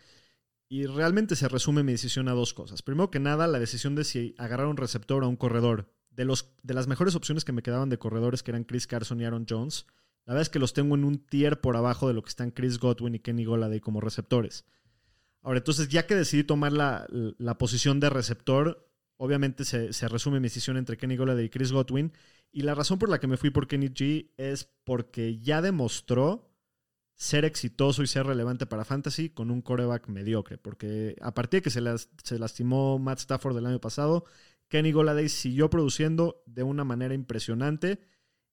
[0.68, 2.82] Y realmente se resume mi decisión a dos cosas.
[2.82, 5.92] Primero que nada, la decisión de si agarrar un receptor o un corredor.
[6.10, 9.20] De, los, de las mejores opciones que me quedaban de corredores, que eran Chris Carson
[9.20, 9.86] y Aaron Jones,
[10.26, 12.52] la verdad es que los tengo en un tier por abajo de lo que están
[12.52, 14.66] Chris Godwin y Kenny Goladay como receptores.
[15.42, 20.40] Ahora, entonces, ya que decidí tomar la, la posición de receptor, obviamente se, se resume
[20.40, 22.12] mi decisión entre Kenny Goladay y Chris Godwin.
[22.52, 26.55] Y la razón por la que me fui por Kenny G es porque ya demostró
[27.16, 30.58] ser exitoso y ser relevante para Fantasy con un coreback mediocre.
[30.58, 34.26] Porque a partir de que se, las- se lastimó Matt Stafford el año pasado,
[34.68, 38.00] Kenny Goladay siguió produciendo de una manera impresionante.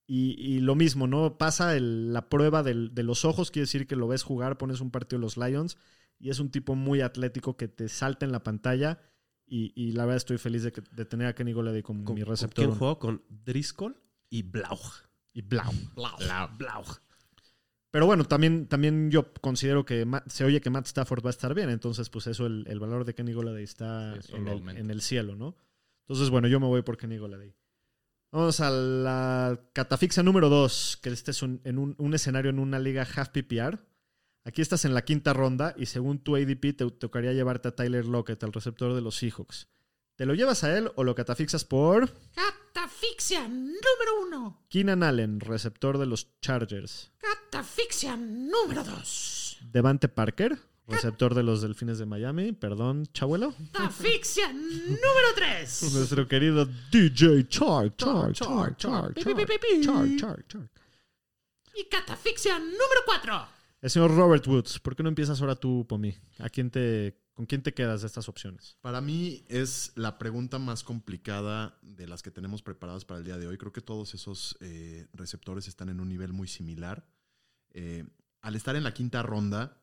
[0.07, 1.39] Y, y lo mismo, ¿no?
[1.39, 4.81] Pasa el- la prueba del- de los ojos, quiere decir que lo ves jugar, pones
[4.81, 5.77] un partido de los Lions
[6.19, 9.01] y es un tipo muy atlético que te salta en la pantalla.
[9.47, 12.15] Y, y la verdad estoy feliz de, que- de tener a Kenny Goladay como ¿Con,
[12.15, 12.65] mi con receptor.
[12.65, 12.99] quién jugó?
[12.99, 13.97] Con Driscoll
[14.31, 14.79] y Blau.
[15.33, 15.73] Y Blau.
[15.97, 16.49] Blau.
[16.57, 16.85] Blau.
[17.93, 21.55] Pero bueno, también, también yo considero que se oye que Matt Stafford va a estar
[21.55, 21.68] bien.
[21.68, 25.03] Entonces, pues eso, el, el valor de Kenny Goladay está Sí, en el, en el
[25.03, 25.55] cielo, ¿no?
[26.01, 27.55] Entonces, bueno, yo me voy por Kenny Goladay.
[28.32, 32.59] Vamos a la catafixia número 2, que este es un, en un, un escenario en
[32.61, 33.78] una liga half PPR.
[34.45, 38.07] Aquí estás en la quinta ronda y según tu ADP te tocaría llevarte a Tyler
[38.07, 39.68] Lockett, al receptor de los Seahawks.
[40.17, 44.65] ¿Te lo llevas a él o lo catafixas por Catafixia número uno.
[44.69, 47.11] Keenan Allen, receptor de los Chargers?
[47.19, 49.59] Catafixia número dos.
[49.73, 52.53] Devante Parker, receptor de los Delfines de Miami.
[52.53, 53.55] Perdón, chabuelo.
[53.73, 55.83] Catafixia número tres.
[55.95, 59.19] Nuestro querido DJ Chark, Chark, Chark, Chark.
[59.19, 60.71] Chark, Chark, Chark.
[61.75, 63.47] Y catafixia número cuatro.
[63.81, 66.15] El señor Robert Woods, ¿por qué no empiezas ahora tú, Pomi?
[66.39, 68.76] ¿A quién te, ¿Con quién te quedas de estas opciones?
[68.83, 73.39] Para mí es la pregunta más complicada de las que tenemos preparadas para el día
[73.39, 73.57] de hoy.
[73.57, 77.07] Creo que todos esos eh, receptores están en un nivel muy similar.
[77.70, 78.05] Eh,
[78.43, 79.83] al estar en la quinta ronda,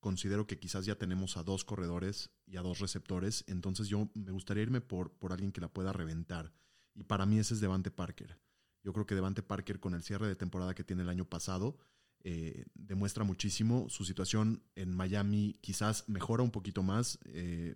[0.00, 3.44] considero que quizás ya tenemos a dos corredores y a dos receptores.
[3.48, 6.54] Entonces yo me gustaría irme por, por alguien que la pueda reventar.
[6.94, 8.38] Y para mí ese es Devante Parker.
[8.82, 11.76] Yo creo que Devante Parker con el cierre de temporada que tiene el año pasado
[12.24, 13.88] eh, demuestra muchísimo.
[13.88, 17.18] Su situación en Miami quizás mejora un poquito más.
[17.26, 17.74] Eh,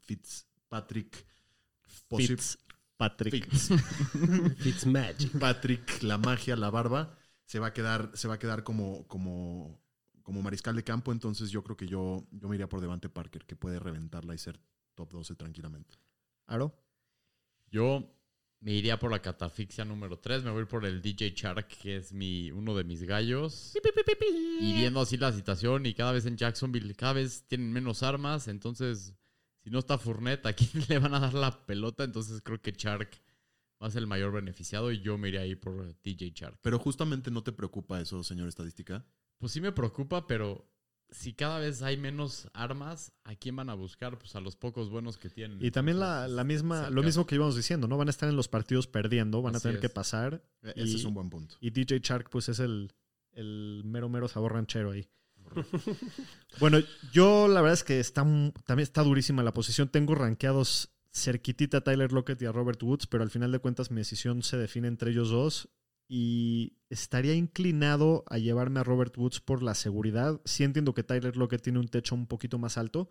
[0.00, 1.26] Fitzpatrick.
[2.10, 3.48] Fitzpatrick.
[3.48, 5.38] Fitz- Fitzmagic.
[5.38, 9.80] Patrick, la magia, la barba, se va a quedar, se va a quedar como, como,
[10.22, 11.12] como mariscal de campo.
[11.12, 14.38] Entonces yo creo que yo, yo me iría por Devante Parker, que puede reventarla y
[14.38, 14.60] ser
[14.94, 15.96] top 12 tranquilamente.
[16.46, 16.74] ¿Aro?
[17.70, 18.15] Yo
[18.60, 20.44] me iría por la catafixia número 3.
[20.44, 23.72] Me voy por el DJ Shark, que es mi, uno de mis gallos.
[23.74, 24.58] Pi, pi, pi, pi, pi.
[24.60, 28.48] Y viendo así la situación y cada vez en Jacksonville, cada vez tienen menos armas.
[28.48, 29.14] Entonces,
[29.62, 32.04] si no está Fournette, ¿a quién le van a dar la pelota?
[32.04, 33.10] Entonces creo que Shark
[33.82, 36.58] va a ser el mayor beneficiado y yo me iría ahí por DJ Shark.
[36.62, 39.04] Pero justamente no te preocupa eso, señor estadística.
[39.38, 40.70] Pues sí me preocupa, pero
[41.10, 44.18] si cada vez hay menos armas, ¿a quién van a buscar?
[44.18, 45.64] Pues a los pocos buenos que tienen.
[45.64, 47.96] Y también la, misma, lo mismo que íbamos diciendo, ¿no?
[47.96, 50.42] Van a estar en los partidos perdiendo, van a tener que pasar.
[50.62, 51.54] E- Y- Ese es un buen punto.
[51.60, 52.92] Y DJ Shark, pues es el,
[53.32, 55.08] el mero, mero sabor ranchero ahí.
[56.60, 56.78] bueno,
[57.12, 59.88] yo la verdad es que está, también está durísima la posición.
[59.88, 63.90] Tengo rankeados cerquitita a Tyler Lockett y a Robert Woods, pero al final de cuentas
[63.90, 65.68] mi decisión se define entre ellos dos.
[66.08, 70.40] Y estaría inclinado a llevarme a Robert Woods por la seguridad.
[70.44, 73.08] Sí entiendo que Tyler Lockett tiene un techo un poquito más alto,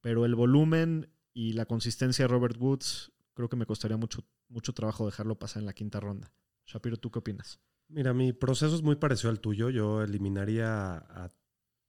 [0.00, 4.72] pero el volumen y la consistencia de Robert Woods creo que me costaría mucho, mucho
[4.72, 6.32] trabajo dejarlo pasar en la quinta ronda.
[6.66, 7.60] Shapiro, ¿tú qué opinas?
[7.88, 9.70] Mira, mi proceso es muy parecido al tuyo.
[9.70, 11.32] Yo eliminaría a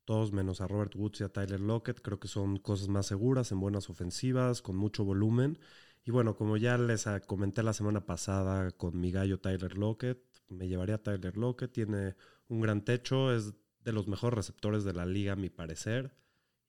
[0.04, 2.02] todos menos a Robert Woods y a Tyler Lockett.
[2.02, 5.60] Creo que son cosas más seguras, en buenas ofensivas, con mucho volumen.
[6.04, 10.68] Y bueno, como ya les comenté la semana pasada con mi gallo Tyler Lockett, me
[10.68, 11.72] llevaría a Tyler Lockett.
[11.72, 12.16] Tiene
[12.48, 16.16] un gran techo, es de los mejores receptores de la liga, a mi parecer.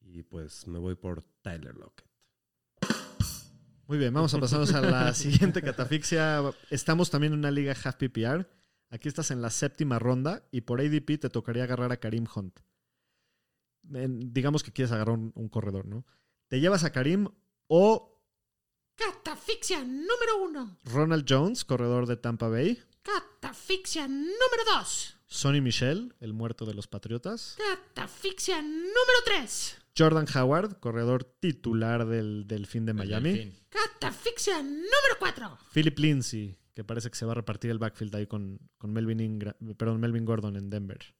[0.00, 2.06] Y pues me voy por Tyler Lockett.
[3.88, 6.42] Muy bien, vamos a pasarnos a la siguiente catafixia.
[6.70, 8.48] Estamos también en una liga half PPR.
[8.90, 12.60] Aquí estás en la séptima ronda y por ADP te tocaría agarrar a Karim Hunt.
[13.94, 16.04] En- digamos que quieres agarrar un, un corredor, ¿no?
[16.48, 17.28] Te llevas a Karim
[17.68, 18.12] o
[18.96, 20.78] Catafixia número uno.
[20.84, 22.78] Ronald Jones, corredor de Tampa Bay.
[23.10, 25.14] Catafixia número dos.
[25.28, 27.56] Sonny Michel, el muerto de los Patriotas.
[27.56, 29.76] Catafixia número tres.
[29.96, 33.52] Jordan Howard, corredor titular del, del fin de Miami.
[33.68, 35.56] Catafixia número cuatro.
[35.72, 39.20] Philip Lindsay, que parece que se va a repartir el backfield ahí con, con Melvin,
[39.20, 41.14] Ingra- perdón, Melvin Gordon en Denver.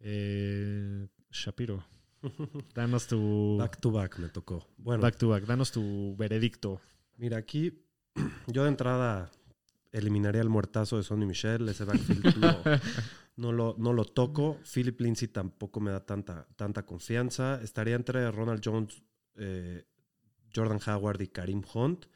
[0.00, 1.84] Eh, Shapiro,
[2.74, 4.66] danos tu back, Back to back me tocó.
[4.78, 6.80] Bueno, to back, danos tu veredicto.
[7.18, 7.84] mira, aquí
[8.48, 9.30] yo de entrada
[9.92, 11.68] eliminaría el muertazo de Sonny Michel.
[11.68, 12.56] Ese backfield no,
[13.36, 14.58] no lo, no lo toco.
[14.72, 17.60] Philip Lindsay tampoco me da tanta, tanta confianza.
[17.62, 19.02] Estaría entre Ronald Jones,
[19.36, 19.84] eh,
[20.54, 22.06] Jordan Howard y Karim Hunt.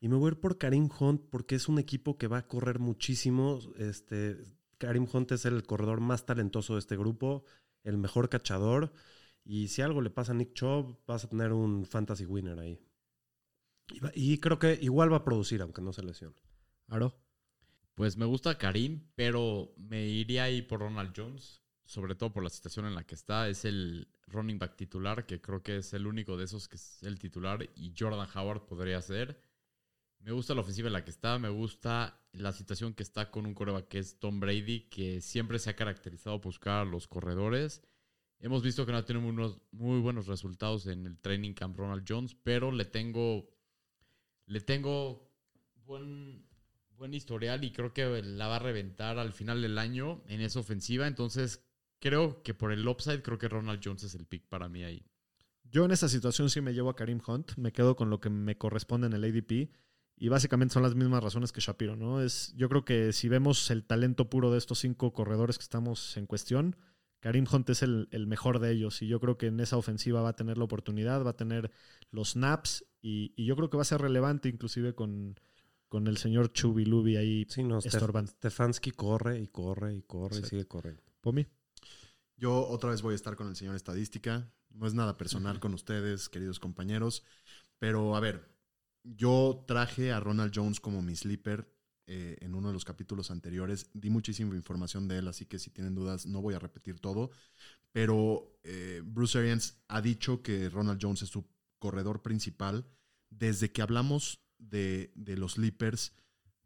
[0.00, 2.46] Y me voy a ir por Karim Hunt porque es un equipo que va a
[2.46, 3.60] correr muchísimo.
[3.78, 4.36] Este,
[4.78, 7.44] Karim Hunt es el corredor más talentoso de este grupo,
[7.84, 8.92] el mejor cachador.
[9.46, 12.78] Y si algo le pasa a Nick Chubb, vas a tener un fantasy winner ahí.
[13.92, 16.34] Y, va- y creo que igual va a producir, aunque no se lesione.
[16.88, 17.20] Aro.
[17.94, 22.50] Pues me gusta Karim, pero me iría ahí por Ronald Jones, sobre todo por la
[22.50, 23.48] situación en la que está.
[23.48, 27.02] Es el running back titular, que creo que es el único de esos que es
[27.02, 29.40] el titular, y Jordan Howard podría ser.
[30.18, 33.46] Me gusta la ofensiva en la que está, me gusta la situación que está con
[33.46, 37.06] un coreback que es Tom Brady, que siempre se ha caracterizado por buscar a los
[37.06, 37.82] corredores.
[38.40, 42.34] Hemos visto que no tenido unos muy buenos resultados en el training camp Ronald Jones,
[42.42, 43.50] pero le tengo,
[44.46, 45.30] le tengo
[45.84, 46.46] buen,
[47.12, 51.06] historial y creo que la va a reventar al final del año en esa ofensiva.
[51.06, 51.62] Entonces,
[51.98, 55.04] creo que por el upside, creo que Ronald Jones es el pick para mí ahí.
[55.64, 58.30] Yo en esta situación sí me llevo a Karim Hunt, me quedo con lo que
[58.30, 59.70] me corresponde en el ADP
[60.16, 62.22] y básicamente son las mismas razones que Shapiro, ¿no?
[62.22, 66.16] Es, yo creo que si vemos el talento puro de estos cinco corredores que estamos
[66.16, 66.76] en cuestión,
[67.20, 70.20] Karim Hunt es el, el mejor de ellos y yo creo que en esa ofensiva
[70.22, 71.72] va a tener la oportunidad, va a tener
[72.10, 75.34] los snaps y, y yo creo que va a ser relevante inclusive con,
[75.94, 78.28] con el señor Chubilubi ahí Sí, no, estorbando.
[78.32, 81.00] Stefanski corre y corre y corre y sigue corriendo.
[81.20, 81.46] Pomi.
[82.36, 84.52] Yo otra vez voy a estar con el señor estadística.
[84.70, 87.22] No es nada personal con ustedes, queridos compañeros.
[87.78, 88.44] Pero a ver,
[89.04, 91.72] yo traje a Ronald Jones como mi sleeper
[92.08, 93.88] eh, en uno de los capítulos anteriores.
[93.94, 97.30] Di muchísima información de él, así que si tienen dudas no voy a repetir todo.
[97.92, 101.44] Pero eh, Bruce Arians ha dicho que Ronald Jones es su
[101.78, 102.84] corredor principal.
[103.30, 106.12] Desde que hablamos de, de los sleepers,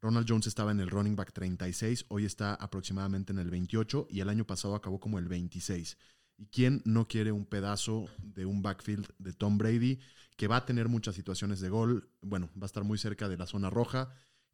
[0.01, 4.21] Ronald Jones estaba en el running back 36, hoy está aproximadamente en el 28 y
[4.21, 5.97] el año pasado acabó como el 26.
[6.37, 9.99] ¿Y quién no quiere un pedazo de un backfield de Tom Brady
[10.37, 12.11] que va a tener muchas situaciones de gol?
[12.23, 14.11] Bueno, va a estar muy cerca de la zona roja.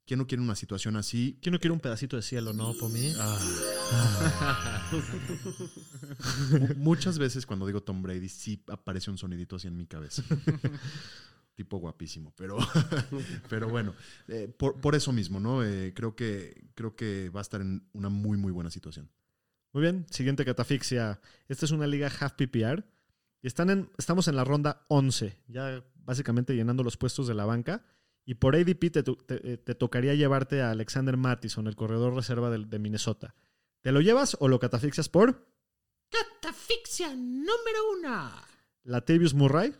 [0.06, 1.38] ¿Quién no quiere una situación así?
[1.42, 3.12] ¿Quién no quiere un pedacito de cielo, no, Pomi?
[6.50, 10.22] Mu- Muchas veces cuando digo Tom Brady sí aparece un sonidito así en mi cabeza.
[11.54, 12.58] tipo guapísimo, pero,
[13.48, 13.94] pero bueno,
[14.28, 15.64] eh, por, por eso mismo, ¿no?
[15.64, 19.10] Eh, creo, que, creo que va a estar en una muy, muy buena situación.
[19.72, 21.20] Muy bien, siguiente catafixia.
[21.48, 22.84] Esta es una liga half PPR.
[23.42, 27.44] Y están en, estamos en la ronda 11, ya básicamente llenando los puestos de la
[27.44, 27.84] banca.
[28.24, 32.78] Y por ADP te, eh, te tocaría llevarte a Alexander Mattison, el corredor reserva de,
[32.78, 33.34] Minnesota.
[33.82, 35.46] ¿Te lo llevas o lo catafixias por
[36.08, 38.30] Catafixia número uno.
[38.84, 39.74] Latavius Murray,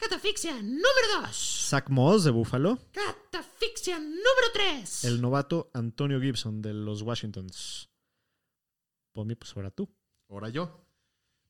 [0.00, 1.66] Catafixia número dos.
[1.68, 5.04] Zach Moss de Buffalo, Catafixia número tres.
[5.04, 7.90] el novato Antonio Gibson de los Washingtons.
[9.12, 9.94] Pomi, pues ahora tú.
[10.28, 10.86] Ahora yo.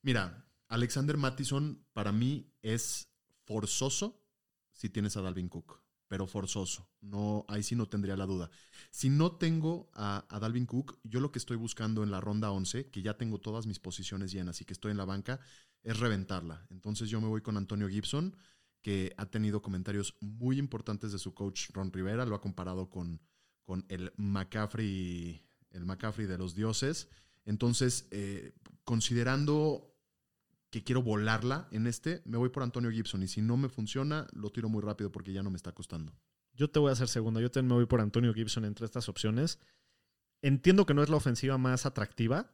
[0.02, 3.08] Mira, Alexander Mattison para mí es
[3.44, 4.20] forzoso
[4.72, 6.88] si tienes a Dalvin Cook, pero forzoso.
[7.00, 8.50] No, ahí sí no tendría la duda.
[8.90, 12.50] Si no tengo a, a Dalvin Cook, yo lo que estoy buscando en la ronda
[12.50, 15.38] 11, que ya tengo todas mis posiciones llenas y que estoy en la banca,
[15.82, 16.66] es reventarla.
[16.70, 18.36] Entonces yo me voy con Antonio Gibson,
[18.82, 23.20] que ha tenido comentarios muy importantes de su coach Ron Rivera, lo ha comparado con,
[23.64, 27.08] con el McCaffrey, el de los dioses.
[27.44, 28.54] Entonces, eh,
[28.84, 29.94] considerando
[30.70, 33.22] que quiero volarla en este, me voy por Antonio Gibson.
[33.22, 36.14] Y si no me funciona, lo tiro muy rápido porque ya no me está costando.
[36.54, 37.40] Yo te voy a hacer segunda.
[37.40, 39.58] Yo también me voy por Antonio Gibson entre estas opciones.
[40.42, 42.52] Entiendo que no es la ofensiva más atractiva,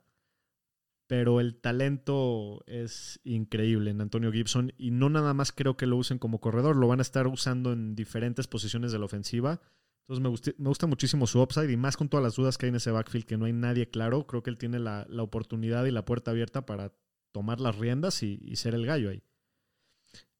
[1.06, 5.96] pero el talento es increíble en Antonio Gibson y no nada más creo que lo
[5.96, 9.60] usen como corredor, lo van a estar usando en diferentes posiciones de la ofensiva,
[10.08, 12.66] Entonces me, gusti- me gusta muchísimo su upside y más con todas las dudas que
[12.66, 14.26] hay en ese backfield, que no hay nadie claro.
[14.26, 16.92] Creo que él tiene la, la oportunidad y la puerta abierta para
[17.32, 19.22] tomar las riendas y, y ser el gallo ahí.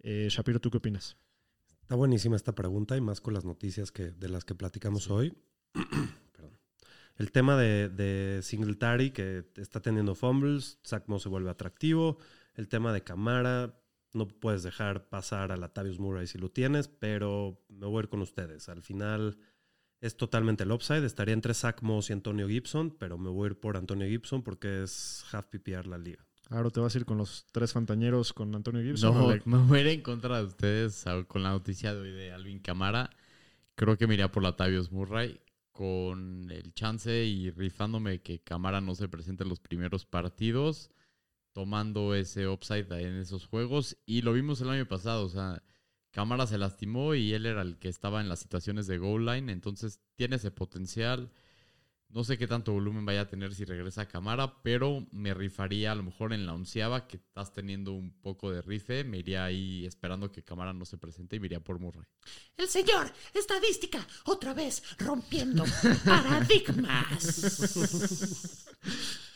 [0.01, 1.17] Eh, Shapiro, ¿tú qué opinas?
[1.83, 5.35] Está buenísima esta pregunta y más con las noticias que, de las que platicamos hoy.
[6.33, 6.59] Perdón.
[7.17, 12.19] El tema de, de Singletary, que está teniendo fumbles, Zach Moss se vuelve atractivo.
[12.55, 13.75] El tema de Camara,
[14.13, 18.09] no puedes dejar pasar a Latavius Murray si lo tienes, pero me voy a ir
[18.09, 18.69] con ustedes.
[18.69, 19.39] Al final
[20.01, 21.05] es totalmente el upside.
[21.07, 24.43] Estaría entre Zach Moss y Antonio Gibson, pero me voy a ir por Antonio Gibson
[24.43, 26.25] porque es half PPR la liga.
[26.49, 29.15] Ahora te vas a ir con los tres fantañeros con Antonio Gibson.
[29.15, 31.93] No, ¿o le- me voy a ir en contra de ustedes ah, con la noticia
[31.95, 33.11] de hoy de Alvin Camara.
[33.75, 35.41] Creo que me iría por Latavius Murray
[35.77, 40.91] con el chance y rifándome que Camara no se presente en los primeros partidos,
[41.53, 43.99] tomando ese upside en esos juegos.
[44.07, 45.63] Y lo vimos el año pasado, o sea,
[46.13, 49.53] Camara se lastimó y él era el que estaba en las situaciones de goal line,
[49.53, 51.31] entonces tiene ese potencial.
[52.09, 55.93] No sé qué tanto volumen vaya a tener si regresa a Camara, pero me rifaría
[55.93, 59.05] a lo mejor en la onceava, que estás teniendo un poco de rife.
[59.05, 62.07] Me iría ahí esperando que Camara no se presente y me iría por Murray.
[62.57, 65.65] El señor estadística otra vez rompiendo
[66.05, 67.45] paradigmas.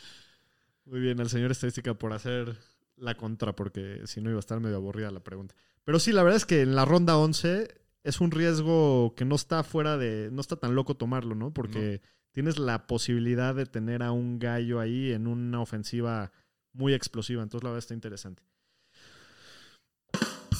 [0.85, 2.57] Muy bien, al señor estadística por hacer
[2.97, 5.55] la contra, porque si no iba a estar medio aburrida la pregunta.
[5.83, 7.67] Pero sí, la verdad es que en la ronda 11
[8.03, 10.29] es un riesgo que no está fuera de.
[10.31, 11.53] No está tan loco tomarlo, ¿no?
[11.53, 12.01] Porque
[12.31, 16.31] tienes la posibilidad de tener a un gallo ahí en una ofensiva
[16.73, 17.43] muy explosiva.
[17.43, 18.43] Entonces, la verdad está interesante.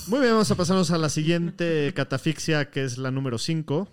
[0.07, 3.87] Muy bien, vamos a pasarnos a la siguiente catafixia, que es la número 5.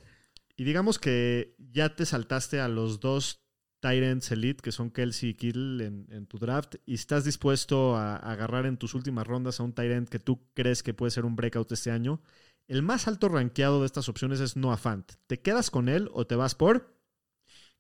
[0.57, 3.43] Y digamos que ya te saltaste a los dos
[3.81, 8.17] Tyrants Elite, que son Kelsey y Kittle en, en tu draft, y estás dispuesto a,
[8.17, 11.25] a agarrar en tus últimas rondas a un Tyrant que tú crees que puede ser
[11.25, 12.21] un breakout este año.
[12.67, 15.13] El más alto rankeado de estas opciones es Noah Fant.
[15.27, 16.98] ¿Te quedas con él o te vas por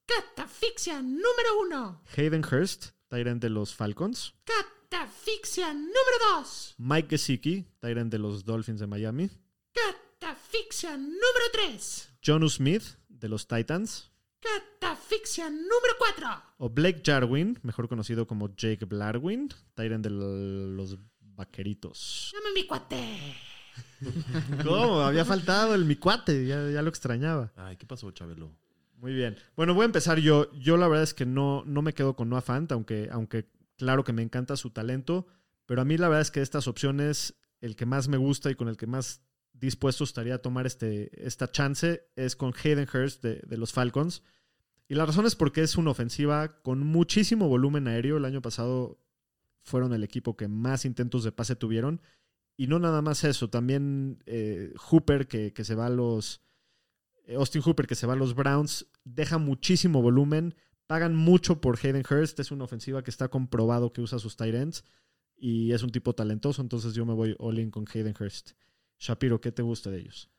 [0.08, 2.00] Catafixia número uno.
[2.16, 4.32] Hayden Hurst, Tyrant de los Falcons?
[4.44, 6.74] Catafixia número dos.
[6.78, 9.30] Mike Gesicki, Tyrant de los Dolphins de Miami?
[9.74, 12.08] Catafixia número tres.
[12.24, 14.10] Jonu Smith, de los Titans?
[14.40, 16.42] Catafixia número cuatro.
[16.56, 22.32] O Blake Jarwin, mejor conocido como Jake Blarwin, Tyrant de los Vaqueritos.
[22.32, 23.36] Dame mi cuate.
[24.64, 25.02] ¿Cómo?
[25.02, 27.52] Había faltado el mi cuate, ya, ya lo extrañaba.
[27.56, 28.50] Ay, ¿qué pasó, Chabelo?
[28.98, 29.36] Muy bien.
[29.54, 30.52] Bueno, voy a empezar yo.
[30.52, 34.02] Yo la verdad es que no, no me quedo con Noah Fant, aunque, aunque claro
[34.02, 35.26] que me encanta su talento,
[35.66, 38.56] pero a mí la verdad es que estas opciones, el que más me gusta y
[38.56, 39.22] con el que más
[39.52, 44.22] dispuesto estaría a tomar este, esta chance es con Hayden Hurst de, de los Falcons.
[44.88, 48.16] Y la razón es porque es una ofensiva con muchísimo volumen aéreo.
[48.16, 48.98] El año pasado
[49.62, 52.00] fueron el equipo que más intentos de pase tuvieron.
[52.56, 56.42] Y no nada más eso, también eh, Hooper que, que se va a los...
[57.28, 60.54] eh, Austin Hooper que se va a los Browns, deja muchísimo volumen,
[60.86, 64.54] pagan mucho por Hayden Hurst, es una ofensiva que está comprobado que usa sus tight
[64.54, 64.84] ends
[65.36, 68.52] y es un tipo talentoso, entonces yo me voy all in con Hayden Hurst.
[68.98, 70.30] Shapiro, ¿qué te gusta de ellos?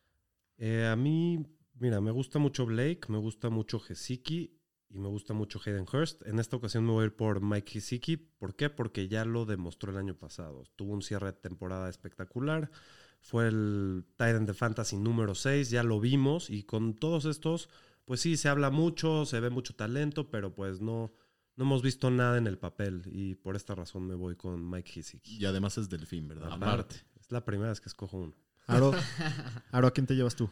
[0.57, 4.59] Eh, a mí, mira, me gusta mucho Blake, me gusta mucho Gesicki
[4.89, 6.25] y me gusta mucho Hayden Hurst.
[6.25, 8.17] En esta ocasión me voy a ir por Mike Gesicki.
[8.17, 8.69] ¿Por qué?
[8.69, 10.63] Porque ya lo demostró el año pasado.
[10.75, 12.71] Tuvo un cierre de temporada espectacular.
[13.19, 16.49] Fue el Titan de Fantasy número 6, ya lo vimos.
[16.49, 17.69] Y con todos estos,
[18.05, 21.13] pues sí, se habla mucho, se ve mucho talento, pero pues no,
[21.55, 23.03] no hemos visto nada en el papel.
[23.05, 25.37] Y por esta razón me voy con Mike Gesicki.
[25.37, 26.53] Y además es delfín, ¿verdad?
[26.53, 28.35] Aparte, es la primera vez que escojo uno.
[28.67, 28.93] Aro,
[29.71, 30.49] Aro, ¿a quién te llevas tú?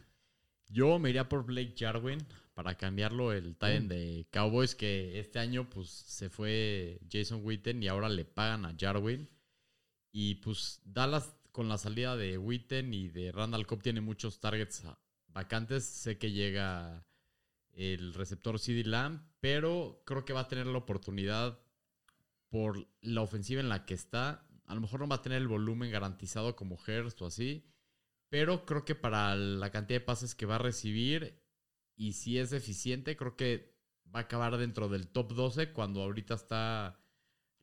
[0.69, 2.19] Yo me iría por Blake Jarwin
[2.53, 7.87] para cambiarlo el Titan de Cowboys que este año pues se fue Jason Witten y
[7.87, 9.29] ahora le pagan a Jarwin
[10.11, 14.83] y pues Dallas con la salida de Witten y de Randall Cobb tiene muchos targets
[15.29, 17.03] vacantes, sé que llega
[17.73, 21.59] el receptor CD Lamb, pero creo que va a tener la oportunidad
[22.49, 25.47] por la ofensiva en la que está, a lo mejor no va a tener el
[25.47, 27.65] volumen garantizado como Hurst o así,
[28.29, 31.41] pero creo que para la cantidad de pases que va a recibir
[31.95, 33.75] y si es eficiente, creo que
[34.13, 37.03] va a acabar dentro del top 12 cuando ahorita está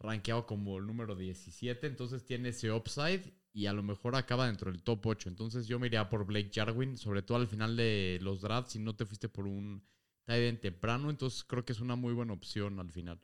[0.00, 1.86] rankeado como el número 17.
[1.86, 5.28] Entonces tiene ese upside y a lo mejor acaba dentro del top 8.
[5.28, 8.80] Entonces yo me iría por Blake Jarwin, sobre todo al final de los drafts, si
[8.80, 9.82] no te fuiste por un
[10.24, 11.08] tight end temprano.
[11.08, 13.20] Entonces creo que es una muy buena opción al final.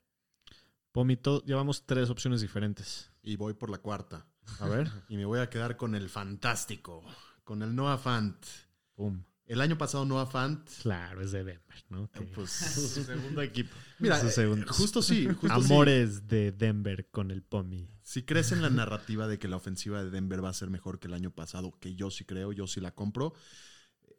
[0.93, 3.11] Pomito, llevamos tres opciones diferentes.
[3.21, 4.25] Y voy por la cuarta.
[4.59, 4.89] A ver.
[5.09, 7.03] Y me voy a quedar con el fantástico,
[7.43, 8.37] con el Noah Fant.
[8.95, 9.23] Pum.
[9.45, 12.09] El año pasado Noah Fant, Claro, es de Denver, ¿no?
[12.09, 12.49] Que- pues...
[13.05, 13.75] Segundo equipo.
[13.99, 14.65] Mira, Su eh, segundo.
[14.71, 15.73] justo sí, justo sí.
[15.73, 17.89] Amores de Denver con el Pomi.
[18.11, 20.99] Si crees en la narrativa de que la ofensiva de Denver va a ser mejor
[20.99, 23.33] que el año pasado, que yo sí creo, yo sí la compro,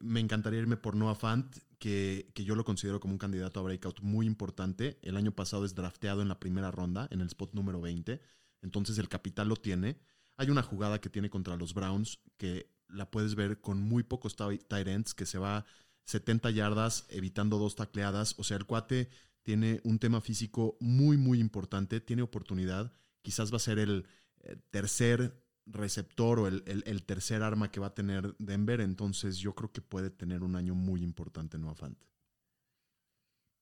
[0.01, 3.65] me encantaría irme por Noah Fant, que, que yo lo considero como un candidato a
[3.65, 4.99] breakout muy importante.
[5.03, 8.19] El año pasado es drafteado en la primera ronda, en el spot número 20.
[8.63, 9.99] Entonces el capital lo tiene.
[10.39, 14.37] Hay una jugada que tiene contra los Browns que la puedes ver con muy pocos
[14.37, 15.67] ti- tight ends, que se va
[16.05, 18.37] 70 yardas evitando dos tacleadas.
[18.39, 19.11] O sea, el cuate
[19.43, 22.01] tiene un tema físico muy, muy importante.
[22.01, 22.91] Tiene oportunidad.
[23.23, 24.07] Quizás va a ser el
[24.41, 28.81] eh, tercer receptor o el, el- el tercer arma que va a tener Denver.
[28.81, 31.99] Entonces yo creo que puede tener un año muy importante Noah Fant.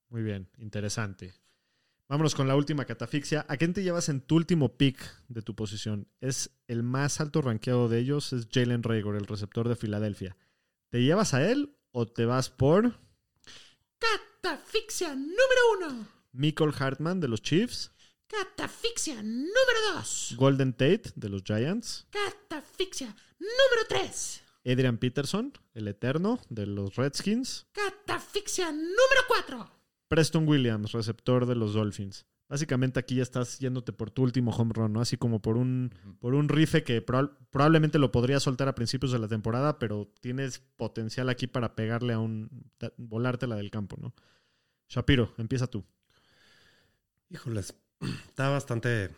[0.09, 1.35] Muy bien, interesante.
[2.09, 3.47] Vámonos con la última catafixia.
[3.49, 4.99] ¿A quién te llevas en tu último pick
[5.29, 6.09] de tu posición?
[6.21, 10.37] Es el más alto rankeado de ellos, es Jalen Rager, el receptor de Filadelfia.
[10.89, 12.99] ¿Te llevas a él o te vas por
[13.99, 15.37] Catafixia número
[15.79, 16.09] uno.
[16.33, 17.93] Michael Hartman de los Chiefs,
[18.31, 20.35] Catafixia número dos.
[20.37, 23.09] Golden Tate de los Giants, Catafixia
[23.41, 24.43] número tres.
[24.65, 29.71] Adrian Peterson, el Eterno de los Redskins, Catafixia número cuatro.
[30.07, 32.25] Preston Williams, receptor de los Dolphins.
[32.49, 35.01] Básicamente aquí ya estás yéndote por tu último home run, ¿no?
[35.01, 39.13] Así como por un, por un rife que proba- probablemente lo podrías soltar a principios
[39.13, 42.71] de la temporada, pero tienes potencial aquí para pegarle a un...
[42.97, 44.15] volártela del campo, ¿no?
[44.89, 45.85] Shapiro, empieza tú.
[47.29, 47.73] Híjoles,
[48.29, 49.11] está bastante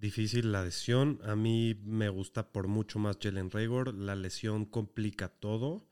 [0.00, 1.20] difícil la decisión.
[1.24, 3.94] A mí me gusta por mucho más Jalen Raygor.
[3.94, 5.86] La lesión complica todo.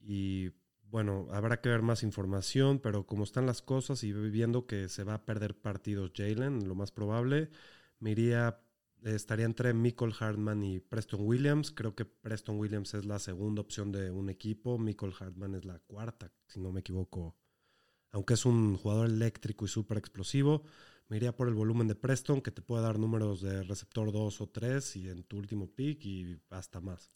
[0.00, 0.50] Y
[0.82, 5.04] bueno, habrá que ver más información, pero como están las cosas y viendo que se
[5.04, 7.50] va a perder partidos Jalen, lo más probable,
[8.00, 8.60] iría,
[9.02, 11.70] estaría entre Michael Hartman y Preston Williams.
[11.70, 14.78] Creo que Preston Williams es la segunda opción de un equipo.
[14.78, 17.36] Michael Hartman es la cuarta, si no me equivoco.
[18.10, 20.64] Aunque es un jugador eléctrico y súper explosivo,
[21.12, 24.40] me iría por el volumen de Preston, que te puede dar números de receptor 2
[24.40, 27.14] o 3 y en tu último pick y hasta más.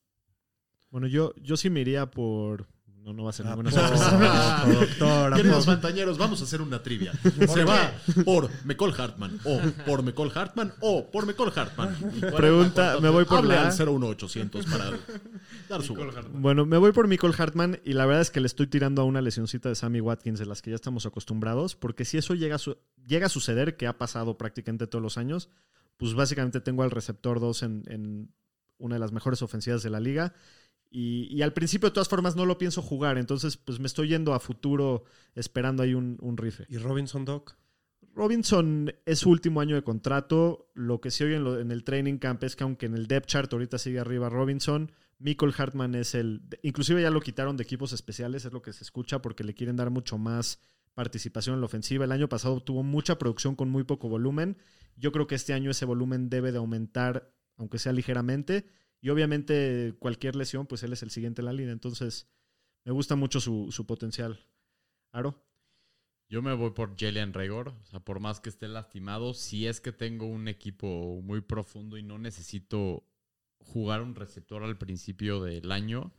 [0.91, 2.69] Bueno, yo, yo sí me iría por...
[3.07, 4.65] No, no va a ser Ah, ninguna por- sorpresa.
[4.81, 7.13] doctor, Queridos fantañeros, vamos a hacer una trivia.
[7.49, 7.93] Se va
[8.25, 11.97] por McCall Hartman o por McCall Hartman o por McCall Hartman.
[12.37, 13.69] Pregunta, me voy por Hable la...
[13.69, 14.91] al 01800 para
[15.69, 16.21] dar su voto.
[16.33, 19.05] Bueno, me voy por Michael Hartman y la verdad es que le estoy tirando a
[19.05, 22.57] una lesioncita de Sammy Watkins de las que ya estamos acostumbrados, porque si eso llega
[22.57, 22.77] a, su-
[23.07, 25.49] llega a suceder, que ha pasado prácticamente todos los años,
[25.97, 28.35] pues básicamente tengo al receptor 2 en, en
[28.79, 30.35] una de las mejores ofensivas de la liga.
[30.91, 34.09] Y, y al principio, de todas formas, no lo pienso jugar, entonces pues me estoy
[34.09, 36.65] yendo a futuro esperando ahí un, un rife.
[36.69, 37.57] ¿Y Robinson Doc?
[38.15, 40.71] Robinson es su último año de contrato.
[40.75, 43.07] Lo que se oye en, lo- en el training camp es que aunque en el
[43.09, 46.43] depth chart ahorita sigue arriba Robinson, Michael Hartman es el...
[46.63, 49.77] Inclusive ya lo quitaron de equipos especiales, es lo que se escucha, porque le quieren
[49.77, 50.61] dar mucho más
[50.95, 52.07] participación en la ofensiva.
[52.07, 54.57] El año pasado tuvo mucha producción con muy poco volumen.
[54.97, 58.67] Yo creo que este año ese volumen debe de aumentar, aunque sea ligeramente.
[59.01, 61.73] Y obviamente cualquier lesión, pues él es el siguiente en la línea.
[61.73, 62.29] Entonces,
[62.85, 64.41] me gusta mucho su, su potencial.
[65.13, 65.43] Aro.
[66.29, 67.69] Yo me voy por Jalen Regor.
[67.69, 71.97] O sea, por más que esté lastimado, si es que tengo un equipo muy profundo
[71.97, 73.05] y no necesito
[73.59, 76.13] jugar un receptor al principio del año,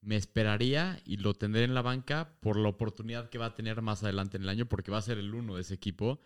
[0.00, 3.82] me esperaría y lo tendré en la banca por la oportunidad que va a tener
[3.82, 6.20] más adelante en el año, porque va a ser el uno de ese equipo.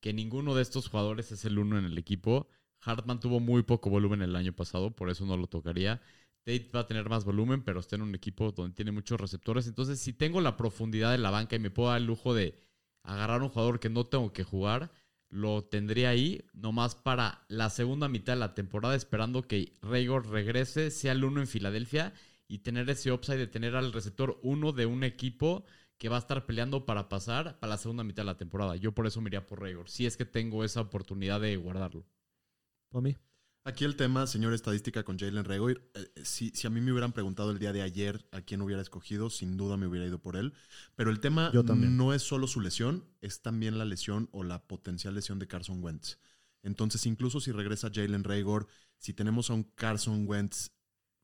[0.00, 2.48] Que ninguno de estos jugadores es el uno en el equipo.
[2.82, 6.00] Hartman tuvo muy poco volumen el año pasado, por eso no lo tocaría.
[6.44, 9.66] Tate va a tener más volumen, pero está en un equipo donde tiene muchos receptores.
[9.66, 12.58] Entonces, si tengo la profundidad de la banca y me puedo dar el lujo de
[13.02, 14.90] agarrar un jugador que no tengo que jugar,
[15.28, 20.90] lo tendría ahí nomás para la segunda mitad de la temporada, esperando que Raygor regrese,
[20.90, 22.12] sea el uno en Filadelfia
[22.48, 25.64] y tener ese upside de tener al receptor uno de un equipo
[25.98, 28.74] que va a estar peleando para pasar para la segunda mitad de la temporada.
[28.76, 32.04] Yo por eso me iría por Raygor, si es que tengo esa oportunidad de guardarlo.
[32.90, 33.16] Tommy.
[33.64, 35.90] Aquí el tema, señor estadística con Jalen Regoir.
[35.94, 38.80] eh, si, si a mí me hubieran preguntado el día de ayer a quién hubiera
[38.80, 40.54] escogido, sin duda me hubiera ido por él.
[40.96, 41.96] Pero el tema Yo también.
[41.96, 45.82] no es solo su lesión, es también la lesión o la potencial lesión de Carson
[45.84, 46.18] Wentz.
[46.62, 48.66] Entonces, incluso si regresa Jalen Raygor,
[48.98, 50.70] si tenemos a un Carson Wentz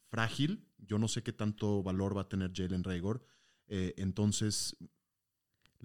[0.09, 3.25] frágil, yo no sé qué tanto valor va a tener Jalen Raygor.
[3.67, 4.77] Eh, entonces,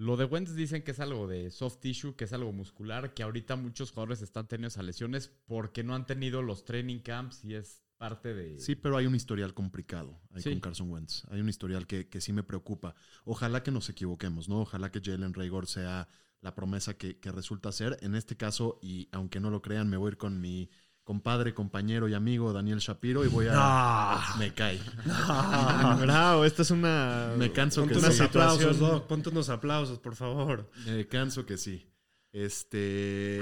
[0.02, 3.22] Lo de Wentz dicen que es algo de soft tissue, que es algo muscular, que
[3.22, 7.54] ahorita muchos jugadores están teniendo esas lesiones porque no han tenido los training camps y
[7.54, 8.60] es parte de...
[8.60, 10.50] Sí, pero hay un historial complicado ahí Sí.
[10.50, 11.24] con Carson Wentz.
[11.30, 12.96] Hay un historial que, que sí me preocupa.
[13.26, 14.62] Ojalá que nos equivoquemos, ¿no?
[14.62, 16.08] Ojalá que Jalen Raygor sea
[16.40, 18.00] la promesa que, que resulta ser.
[18.02, 20.72] En este caso, y aunque no lo crean, me voy a ir con mi
[21.04, 24.36] compadre, compañero y amigo Daniel Shapiro y voy a...
[24.38, 24.80] Me cae.
[26.02, 27.34] Bravo, esta es una.
[27.38, 28.24] Me canso que Ponte una unos sí.
[28.24, 29.08] aplausos, Doc.
[29.08, 30.70] Ponte unos aplausos, por favor.
[30.86, 31.88] Me canso que sí.
[32.32, 33.42] Este...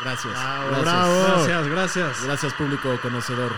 [0.00, 0.32] Gracias.
[0.32, 0.84] Bravo, gracias.
[0.84, 1.24] bravo.
[1.26, 2.24] Gracias, gracias.
[2.24, 3.52] Gracias, público conocedor.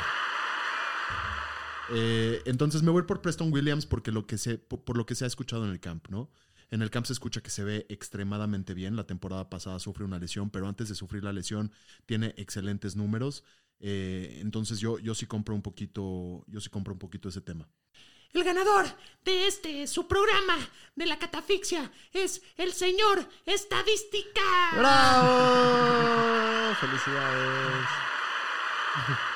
[1.91, 5.15] Eh, entonces me voy por Preston Williams porque lo que se, por, por lo que
[5.15, 6.31] se ha escuchado en el camp, ¿no?
[6.71, 8.97] En el camp se escucha que se ve extremadamente bien.
[8.97, 11.73] La temporada pasada sufre una lesión, pero antes de sufrir la lesión
[12.07, 13.45] tiene excelentes números.
[13.81, 17.69] Eh, entonces yo, yo sí compro un poquito, yo sí compro un poquito ese tema.
[18.33, 18.87] El ganador
[19.25, 20.57] de este, su programa
[20.97, 24.41] de la catafixia, es el señor Estadística.
[24.77, 26.75] ¡Bravo!
[26.81, 27.87] ¡Felicidades!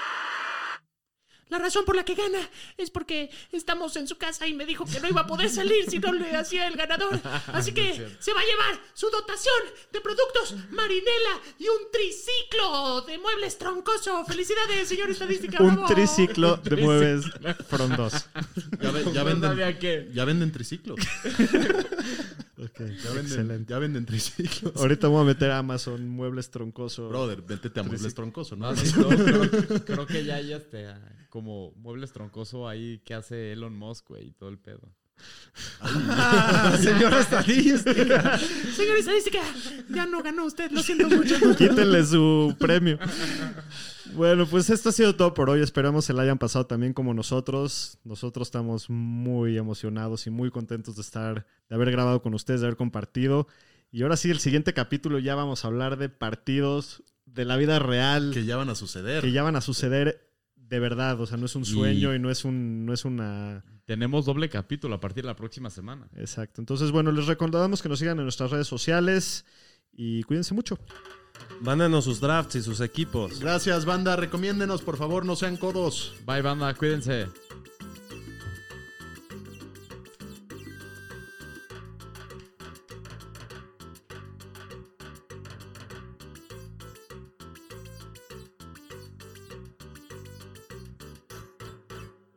[1.51, 2.39] La razón por la que gana
[2.77, 5.89] es porque estamos en su casa y me dijo que no iba a poder salir
[5.89, 7.19] si no le hacía el ganador.
[7.49, 9.55] Así que se va a llevar su dotación
[9.93, 14.25] de productos Marinela y un triciclo de muebles troncoso.
[14.27, 15.63] ¡Felicidades, señor Estadística!
[15.63, 15.89] Un ¡Bravo!
[15.95, 17.25] triciclo de mueves
[17.69, 18.27] frondosos.
[18.81, 20.99] Ya, ve- ya venden, ya venden triciclos.
[22.61, 23.71] Ok, Ya venden, excelente.
[23.73, 24.75] ya venden triciclos.
[24.77, 27.09] Ahorita voy a meter a Amazon muebles troncoso.
[27.09, 28.71] Brother, vétete a muebles troncoso, ¿no?
[28.73, 33.53] No, sí, no, creo, creo que ya este, ah, como muebles troncoso ahí que hace
[33.53, 34.93] Elon Musk, güey, y todo el pedo.
[35.81, 38.39] Ah, señor estadística.
[38.77, 39.41] Señor Estadística,
[39.91, 41.35] ya no ganó usted, lo siento mucho.
[41.59, 42.99] Quítenle su premio.
[44.15, 45.61] Bueno, pues esto ha sido todo por hoy.
[45.61, 47.99] Esperamos se la hayan pasado también como nosotros.
[48.05, 52.67] Nosotros estamos muy emocionados y muy contentos de estar, de haber grabado con ustedes, de
[52.69, 53.49] haber compartido.
[53.91, 57.79] Y ahora sí, el siguiente capítulo ya vamos a hablar de partidos de la vida
[57.79, 59.23] real Que ya van a suceder.
[59.23, 60.28] que ya van a suceder
[60.69, 61.21] de verdad.
[61.21, 63.65] O sea, no es un sueño y, no es un, no es una.
[63.85, 66.09] Tenemos doble capítulo a partir de la próxima semana.
[66.17, 66.61] Exacto.
[66.61, 69.45] Entonces, bueno, les recordamos que nos sigan en nuestras redes sociales
[69.93, 70.79] y cuídense mucho.
[71.61, 73.41] Mándanos sus drafts y sus equipos.
[73.41, 74.17] Gracias, banda.
[74.17, 76.15] Recomiéndenos, por favor, no sean codos.
[76.27, 77.27] Bye, banda, cuídense.